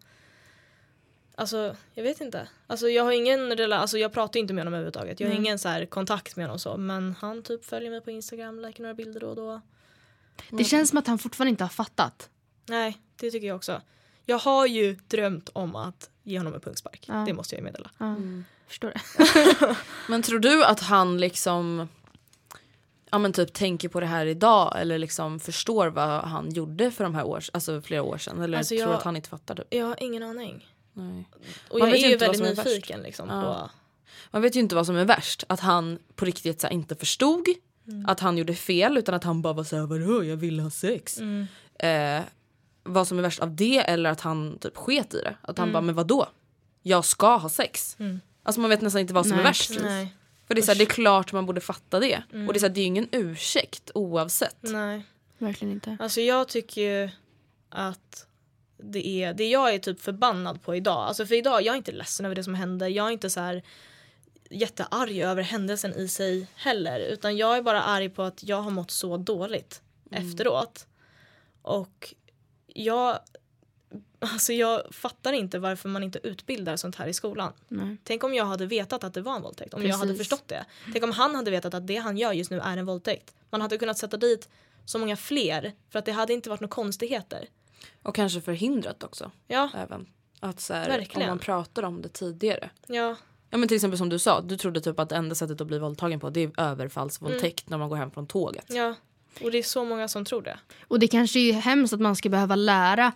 [1.36, 2.48] Alltså, jag vet inte.
[2.68, 5.20] Alltså, jag har ingen rela- alltså, jag pratar inte med honom överhuvudtaget.
[5.20, 5.42] Jag har Nej.
[5.44, 6.78] ingen så här, kontakt med honom så.
[6.78, 9.62] Men han typ följer mig på Instagram, likar några bilder då och då.
[10.50, 12.30] Det känns som att han fortfarande inte har fattat.
[12.66, 13.82] Nej, det tycker jag också.
[14.26, 17.06] Jag har ju drömt om att ge honom en punkspark.
[17.08, 17.24] Ja.
[17.28, 17.92] Det måste jag ju meddela.
[17.98, 18.46] Ja, Mm.
[18.68, 19.76] Förstår det.
[20.10, 21.88] Men tror du att han liksom
[23.12, 27.04] ja men typ tänker på det här idag eller liksom förstår vad han gjorde för
[27.04, 29.56] de här år, alltså flera år sedan eller Alltså, tror jag- att han inte fattar
[29.56, 29.68] typ?
[29.70, 30.68] Jag har ingen aning.
[30.94, 31.28] Nej.
[31.70, 33.42] Och Man jag är ju väldigt är nyfiken liksom, Ja.
[33.44, 33.70] på...
[34.32, 36.96] Man vet ju inte vad som är värst, att han på riktigt så här, inte
[36.96, 37.46] förstod
[37.88, 38.06] Mm.
[38.06, 41.20] att han gjorde fel utan att han bara var såhär vadå jag vill ha sex.
[41.20, 41.48] Mm.
[41.80, 42.24] Eh,
[42.84, 45.36] vad som är värst av det eller att han typ sket i det.
[45.42, 45.74] Att han Mm.
[45.74, 46.28] bara men vadå?
[46.84, 47.96] Jag ska ha sex.
[48.00, 48.20] Mm.
[48.44, 49.72] Alltså man vet nästan inte vad som Nej, är värst.
[49.84, 50.16] Nej.
[50.50, 52.24] För det är, så här, det är klart man borde fatta det.
[52.34, 52.48] Mm.
[52.48, 54.58] Och det är, så här, det är ju ingen ursäkt oavsett.
[54.62, 55.04] Nej.
[55.38, 55.98] Verkligen inte.
[56.00, 57.10] Alltså jag tycker ju
[57.70, 58.28] att
[58.78, 61.08] det är det jag är typ förbannad på idag.
[61.08, 62.90] Alltså för idag, jag är inte ledsen över det som hände.
[62.90, 63.64] Jag är inte så här
[64.50, 67.00] jättearg över händelsen i sig heller.
[67.00, 69.82] Utan jag är bara arg på att jag har mått så dåligt
[70.12, 70.88] efteråt.
[71.62, 72.14] Och
[72.68, 73.20] jag,
[74.20, 77.54] alltså jag fattar inte varför man inte utbildar sånt här i skolan.
[77.68, 77.98] Nej.
[78.04, 79.74] Tänk om jag hade vetat att det var en våldtäkt.
[79.74, 80.18] Om jag hade Precis.
[80.18, 80.66] förstått det.
[80.92, 83.34] Tänk om han hade vetat att det han gör just nu är en våldtäkt.
[83.50, 84.50] Man hade kunnat sätta dit
[84.86, 87.48] så många fler för att det hade inte varit några konstigheter.
[88.04, 89.32] Och kanske förhindrat också.
[89.48, 90.08] Ja, Även.
[90.40, 92.70] Att så här, om man pratar om det tidigare.
[92.88, 93.16] ja,
[93.50, 95.68] Ja men till exempel som du sa, du trodde typ att det enda sättet att
[95.68, 98.66] bli våldtagen på det är överfallsvåldtäkt när man går hem från tåget.
[98.68, 98.96] ja.
[99.44, 100.60] Och det är så många som tror det.
[100.88, 103.12] Och det kanske är hemskt att man ska behöva lära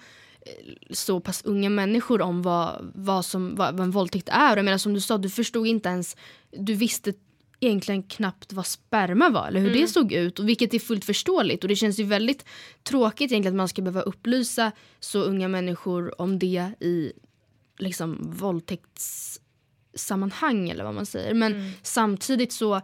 [0.90, 4.56] så pass unga människor om vad, vad, som, vad, vad en våldtäkt är.
[4.56, 6.18] Jag menar, som du sa, du förstod inte ens...
[6.52, 7.14] Du visste
[7.60, 10.40] egentligen knappt vad sperma var eller hur det såg ut.
[10.40, 11.64] Och vilket är fullt förståeligt.
[11.64, 12.46] Och det känns ju väldigt
[12.84, 17.14] tråkigt egentligen att man ska behöva upplysa så unga människor om det i
[17.78, 21.34] liksom våldtäktssammanhang eller vad man säger.
[21.34, 22.82] Men samtidigt så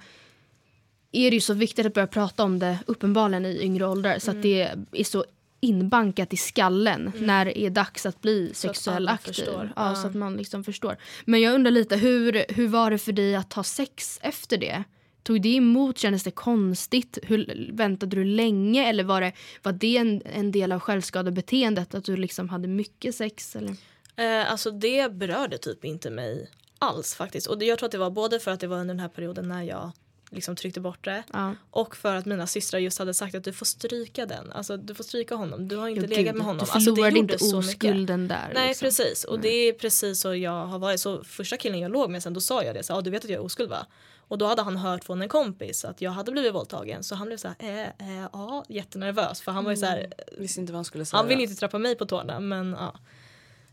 [1.12, 4.32] är det ju så viktigt att börja prata om det uppenbarligen i yngre åldrar så
[4.32, 5.26] att det är så
[5.60, 9.34] inbankat i skallen när det är dags att bli att sexuell alla aktiv.
[9.34, 9.74] förstår.
[9.76, 9.96] Ja.
[9.96, 10.98] Så att man liksom förstår.
[11.26, 14.84] Men jag undrar lite, hur, hur var det för dig att ha sex efter det?
[15.24, 15.98] Tog det emot?
[15.98, 17.18] Kändes det konstigt?
[17.24, 18.90] Hur, väntade du länge?
[18.90, 19.34] Eller var det,
[19.64, 21.96] var det en, en del av självskadebeteendet?
[21.96, 23.56] Att du liksom hade mycket sex?
[23.56, 23.76] Eller?
[24.16, 27.48] Eh, alltså det berörde typ inte mig alls faktiskt.
[27.48, 29.48] Och jag tror att det var både för att det var under den här perioden
[29.48, 29.92] när jag
[30.32, 31.56] liksom tryckte bort det Ja.
[31.72, 34.52] och för att mina systrar just hade sagt att du får stryka den.
[34.52, 35.68] Alltså du får stryka honom.
[35.68, 36.58] Du har inte Ja, legat gud, med honom.
[36.66, 37.70] Du Alltså, det förlorade gjorde inte så mycket.
[37.76, 38.52] oskulden där.
[38.54, 38.86] Nej liksom.
[38.86, 41.00] precis och det är precis så jag har varit.
[41.00, 43.24] Så första killen jag låg med sen då sa jag det så ah, du vet
[43.24, 43.86] att jag är oskuld va?
[44.18, 47.28] Och då hade han hört från en kompis att jag hade blivit våldtagen så han
[47.28, 47.56] blev så här,
[48.00, 51.06] eh, eh, ja jättenervös för han var ju så här, Visste inte vad han skulle
[51.06, 51.18] säga.
[51.18, 52.96] han ville inte trappa mig på tårna men ja.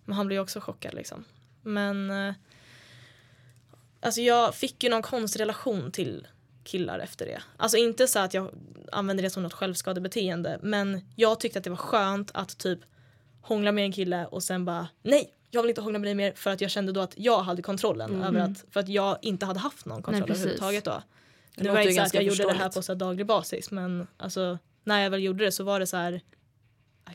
[0.04, 1.24] Men han blev ju också chockad liksom.
[1.62, 2.34] Men eh,
[4.00, 6.26] alltså jag fick ju någon konstig relation till
[6.66, 7.42] killar efter det.
[7.56, 8.50] Alltså inte så att jag
[8.92, 12.80] använde det som något självskadebeteende men jag tyckte att det var skönt att typ
[13.40, 16.32] hångla med en kille och sen bara nej jag vill inte hångla med dig mer
[16.32, 19.46] för att jag kände då att jag hade kontrollen över att för att jag inte
[19.46, 20.26] hade haft någon kontroll Mm.
[20.26, 20.44] precis.
[20.44, 21.02] överhuvudtaget då.
[21.54, 23.70] Det var det ju inte så att jag gjorde det här på så daglig basis
[23.70, 26.20] men alltså när jag väl gjorde det så var det så här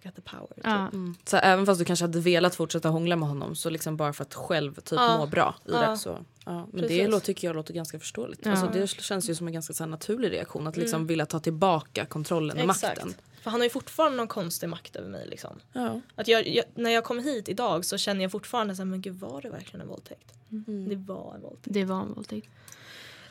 [0.01, 0.47] I got the power.
[0.55, 0.63] Typ.
[0.63, 0.87] Ja.
[0.87, 1.15] Mm.
[1.25, 4.23] Så även fast du kanske hade velat fortsätta hångla med honom så liksom bara för
[4.23, 5.17] att själv typ Ja.
[5.17, 5.89] må bra i Ja.
[5.89, 6.19] det så.
[6.45, 6.67] Ja.
[6.71, 7.09] Men det Precis.
[7.09, 8.41] låter, tycker jag låter ganska förståeligt.
[8.45, 8.51] Ja.
[8.51, 11.39] Alltså, det känns ju som en ganska så här, naturlig reaktion att liksom vilja ta
[11.39, 12.89] tillbaka kontrollen och makten.
[12.91, 13.07] Mm.
[13.09, 13.21] Exakt.
[13.43, 15.59] För han har ju fortfarande någon konstig makt över mig liksom.
[15.73, 16.01] Ja.
[16.15, 19.01] Att jag, jag, när jag kom hit idag så känner jag fortfarande så här, men
[19.01, 20.33] gud var det verkligen en våldtäkt?
[20.51, 20.89] Mm.
[20.89, 21.73] Det var en våldtäkt.
[21.73, 22.49] Det var en våldtäkt.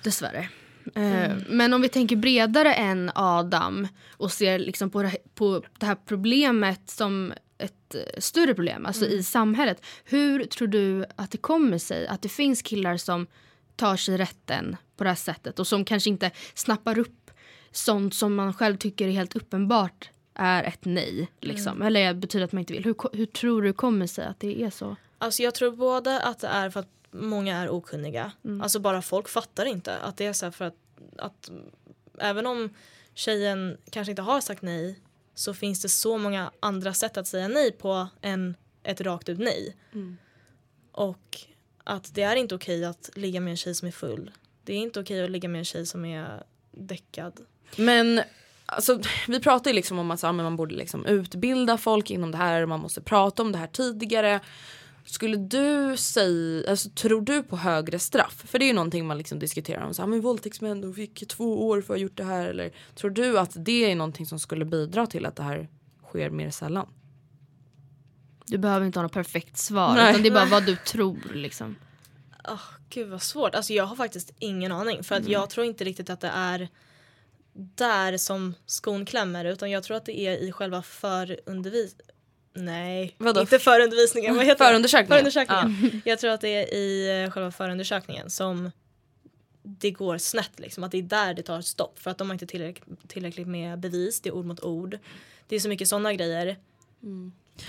[0.02, 0.48] Dessvärre.
[0.94, 5.86] Eh, Men om vi tänker bredare än Adam och ser liksom på, det, på det
[5.86, 9.84] här problemet som ett eh, större problem, alltså i samhället.
[10.04, 13.26] Hur tror du att det kommer sig att det finns killar som
[13.76, 17.30] tar sig rätten på det här sättet och som kanske inte snappar upp
[17.72, 21.28] sånt som man själv tycker är helt uppenbart är ett nej.
[21.40, 21.82] Liksom.
[21.82, 22.84] Eller betyder att man inte vill.
[22.84, 24.96] Hur, hur tror du kommer sig att det är så?
[25.18, 28.32] Alltså jag tror både att det är för att många är okunniga.
[28.44, 28.60] Mm.
[28.62, 30.76] Alltså bara folk fattar inte att det är så här för att,
[31.16, 31.50] att
[32.18, 32.70] även om
[33.14, 35.00] tjejen kanske inte har sagt nej
[35.34, 39.38] så finns det så många andra sätt att säga nej på än ett rakt ut
[39.38, 39.76] nej.
[39.92, 40.16] Mm.
[40.92, 41.38] Och
[41.84, 44.30] att det är inte okej att ligga med en tjej som är full.
[44.64, 47.40] Det är inte okej att ligga med en tjej som är däckad.
[47.76, 48.20] Men
[48.66, 52.66] alltså, vi pratar ju liksom om att man borde liksom utbilda folk inom det här.
[52.66, 54.40] Man måste prata om det här tidigare.
[55.04, 58.44] Skulle du säga, alltså, tror du på högre straff?
[58.46, 59.94] För det är ju någonting man liksom diskuterar om.
[59.94, 62.46] Så, ja, men våldtäktsmän de fick två år för att ha gjort det här.
[62.46, 65.68] Eller tror du att det är någonting som skulle bidra till att det här
[66.08, 66.88] sker mer sällan?
[68.46, 70.10] Du behöver inte ha något perfekt svar Nej.
[70.10, 71.32] utan det är bara vad du tror.
[71.34, 71.76] Liksom.
[72.48, 73.54] Oh, gud vad svårt.
[73.54, 75.04] Alltså jag har faktiskt ingen aning.
[75.04, 76.68] För att jag tror inte riktigt att det är
[77.52, 79.44] där som skon klämmer.
[79.44, 82.06] Utan jag tror att det är i själva förundervisningen.
[82.52, 83.40] Nej, Vadå?
[83.40, 84.36] inte förundervisningen.
[84.36, 84.64] Vad heter?
[84.64, 85.08] Förundersökningen.
[85.08, 86.02] Förundersökningen.
[86.04, 88.70] Jag tror att det är i eh, själva förundersökningen som
[89.62, 90.50] det går snett.
[90.56, 90.84] Liksom.
[90.84, 91.98] Att det är där det tar stopp.
[91.98, 94.20] För att de har inte tillräckligt, tillräckligt med bevis.
[94.20, 94.98] Det är ord mot ord.
[95.48, 96.56] Det är så mycket sådana grejer.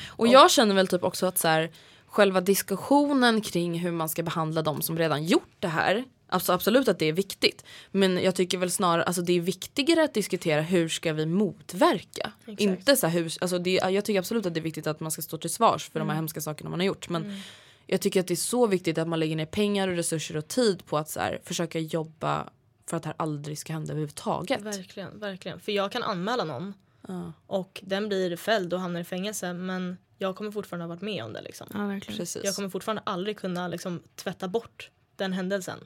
[0.07, 1.71] Och jag känner väl typ också att så här,
[2.05, 6.03] själva diskussionen kring hur man ska behandla de som redan gjort det här.
[6.31, 7.65] Alltså absolut att det är viktigt.
[7.91, 12.31] Men jag tycker väl snarare, alltså det är viktigare att diskutera hur ska vi motverka.
[12.41, 12.61] Exakt.
[12.61, 15.11] Inte så här hur, alltså det, jag tycker absolut att det är viktigt att man
[15.11, 17.09] ska stå till svars för de här hemska sakerna man har gjort.
[17.09, 17.41] Men
[17.87, 20.47] jag tycker att det är så viktigt att man lägger ner pengar och resurser och
[20.47, 22.49] tid på att så här, försöka jobba
[22.89, 24.61] för att det här aldrig ska hända överhuvudtaget.
[24.61, 25.59] Verkligen, verkligen.
[25.59, 26.73] För jag kan anmäla någon
[27.07, 29.53] Ja, och den blir fälld och hamnar i fängelse.
[29.53, 31.41] Men jag kommer fortfarande ha varit med om det.
[31.41, 31.67] Liksom.
[31.73, 32.39] Ja.
[32.43, 35.79] Jag kommer fortfarande aldrig kunna liksom, tvätta bort den händelsen.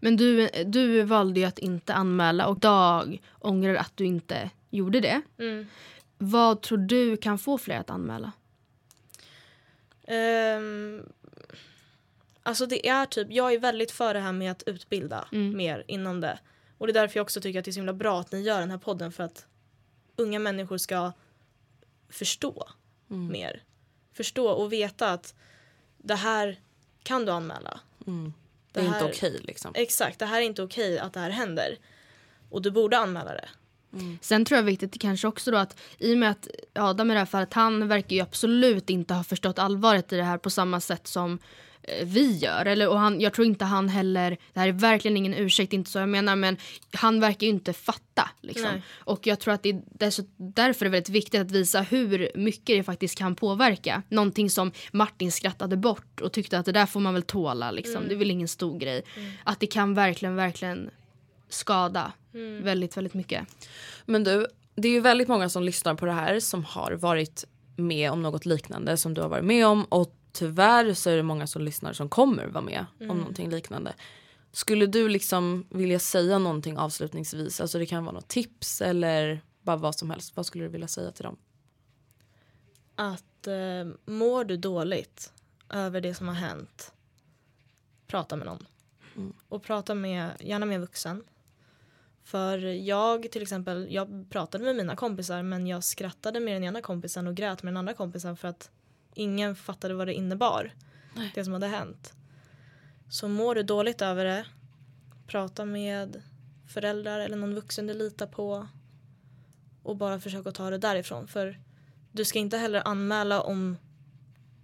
[0.00, 5.00] Men du, du valde ju att inte anmäla och Dag ångrar att du inte gjorde
[5.00, 5.22] det.
[5.38, 5.66] Mm.
[6.18, 8.32] Vad tror du kan få fler att anmäla?
[10.06, 11.02] Ehm,
[12.42, 15.56] alltså det är typ, jag är väldigt för det här med att utbilda Mm.
[15.56, 16.38] mer inom det.
[16.78, 18.40] Och det är därför jag också tycker att det är så himla bra att ni
[18.40, 19.46] gör den här podden för att
[20.16, 21.12] unga människor ska
[22.08, 22.68] förstå
[23.10, 23.32] Mm.
[23.32, 23.62] mer.
[24.12, 25.34] Förstå och veta att
[25.98, 26.60] det här
[27.02, 27.80] kan du anmäla.
[28.06, 28.32] Mm.
[28.74, 29.72] Det är Det inte här- okej liksom.
[29.74, 31.78] Exakt, det här är inte okej att det här händer.
[32.50, 33.48] Och du borde anmäla det.
[34.20, 37.18] Sen tror jag viktigt kanske också då att i och med att Adam i det
[37.20, 40.80] här fallet, han verkar ju absolut inte ha förstått allvaret i det här på samma
[40.80, 41.38] sätt som
[42.02, 42.66] vi gör.
[42.66, 45.90] Eller, och han, jag tror inte han heller, det här är verkligen ingen ursäkt, inte
[45.90, 46.56] så jag menar, men
[46.92, 48.30] han verkar ju inte fatta.
[48.40, 48.82] Liksom.
[48.96, 49.82] Och jag tror att det är
[50.36, 54.02] därför är det väldigt viktigt att visa hur mycket det faktiskt kan påverka.
[54.08, 58.08] Någonting som Martin skrattade bort och tyckte att det där får man väl tåla, liksom.
[58.08, 59.02] det är väl ingen stor grej.
[59.44, 60.90] Att det kan verkligen, verkligen
[61.48, 62.12] skada
[62.62, 63.46] väldigt, väldigt mycket.
[64.06, 67.44] Men du, det är ju väldigt många som lyssnar på det här som har varit
[67.76, 71.22] med om något liknande som du har varit med om och tyvärr så är det
[71.22, 73.94] många som lyssnar som kommer vara med om någonting liknande.
[74.52, 77.60] Skulle du liksom vilja säga någonting avslutningsvis?
[77.60, 80.36] Alltså det kan vara något tips eller bara vad som helst.
[80.36, 81.36] Vad skulle du vilja säga till dem?
[82.94, 85.32] Att eh, mår du dåligt
[85.70, 86.92] över det som har hänt,
[88.06, 88.66] prata med någon.
[89.48, 91.24] Och prata med, gärna med en vuxen.
[92.24, 96.80] För jag till exempel, jag pratade med mina kompisar men jag skrattade med den ena
[96.80, 98.70] kompisen och grät med den andra kompisen för att
[99.14, 100.74] ingen fattade vad det innebar.
[101.34, 102.12] Det som hade hänt.
[103.10, 104.46] Så mår du dåligt över det,
[105.26, 106.22] prata med
[106.68, 108.68] föräldrar eller någon vuxen du litar på.
[109.82, 111.28] Och bara försöka ta det därifrån.
[111.28, 111.60] För
[112.12, 113.76] du ska inte heller anmäla om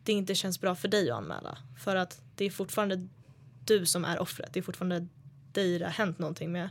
[0.02, 1.58] det inte känns bra för dig att anmäla.
[1.84, 3.08] För att det är fortfarande
[3.64, 4.52] du som är offret.
[4.52, 5.06] Det är fortfarande
[5.52, 6.68] dig det har hänt någonting med.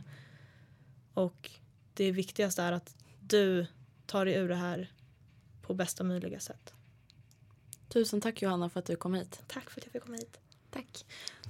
[1.14, 1.50] Och
[1.94, 3.66] det viktigaste är att du
[4.06, 4.92] tar dig ur det här
[5.62, 6.72] på bästa möjliga sätt.
[7.88, 9.42] Tusen tack Johanna för att du kom hit.
[9.46, 10.40] Tack för att jag fick komma hit.
[10.70, 11.04] Tack.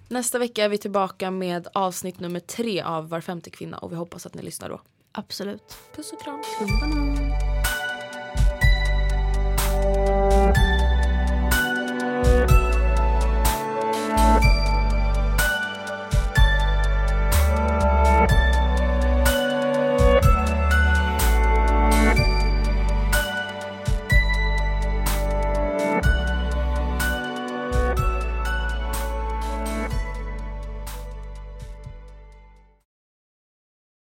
[0.09, 3.97] Nästa vecka är vi tillbaka med avsnitt nummer tre av Var femte kvinna och vi
[3.97, 4.81] hoppas att ni lyssnar då.
[5.13, 5.79] Absolut.
[5.95, 6.43] Puss och kram.
[6.81, 7.50] Banan.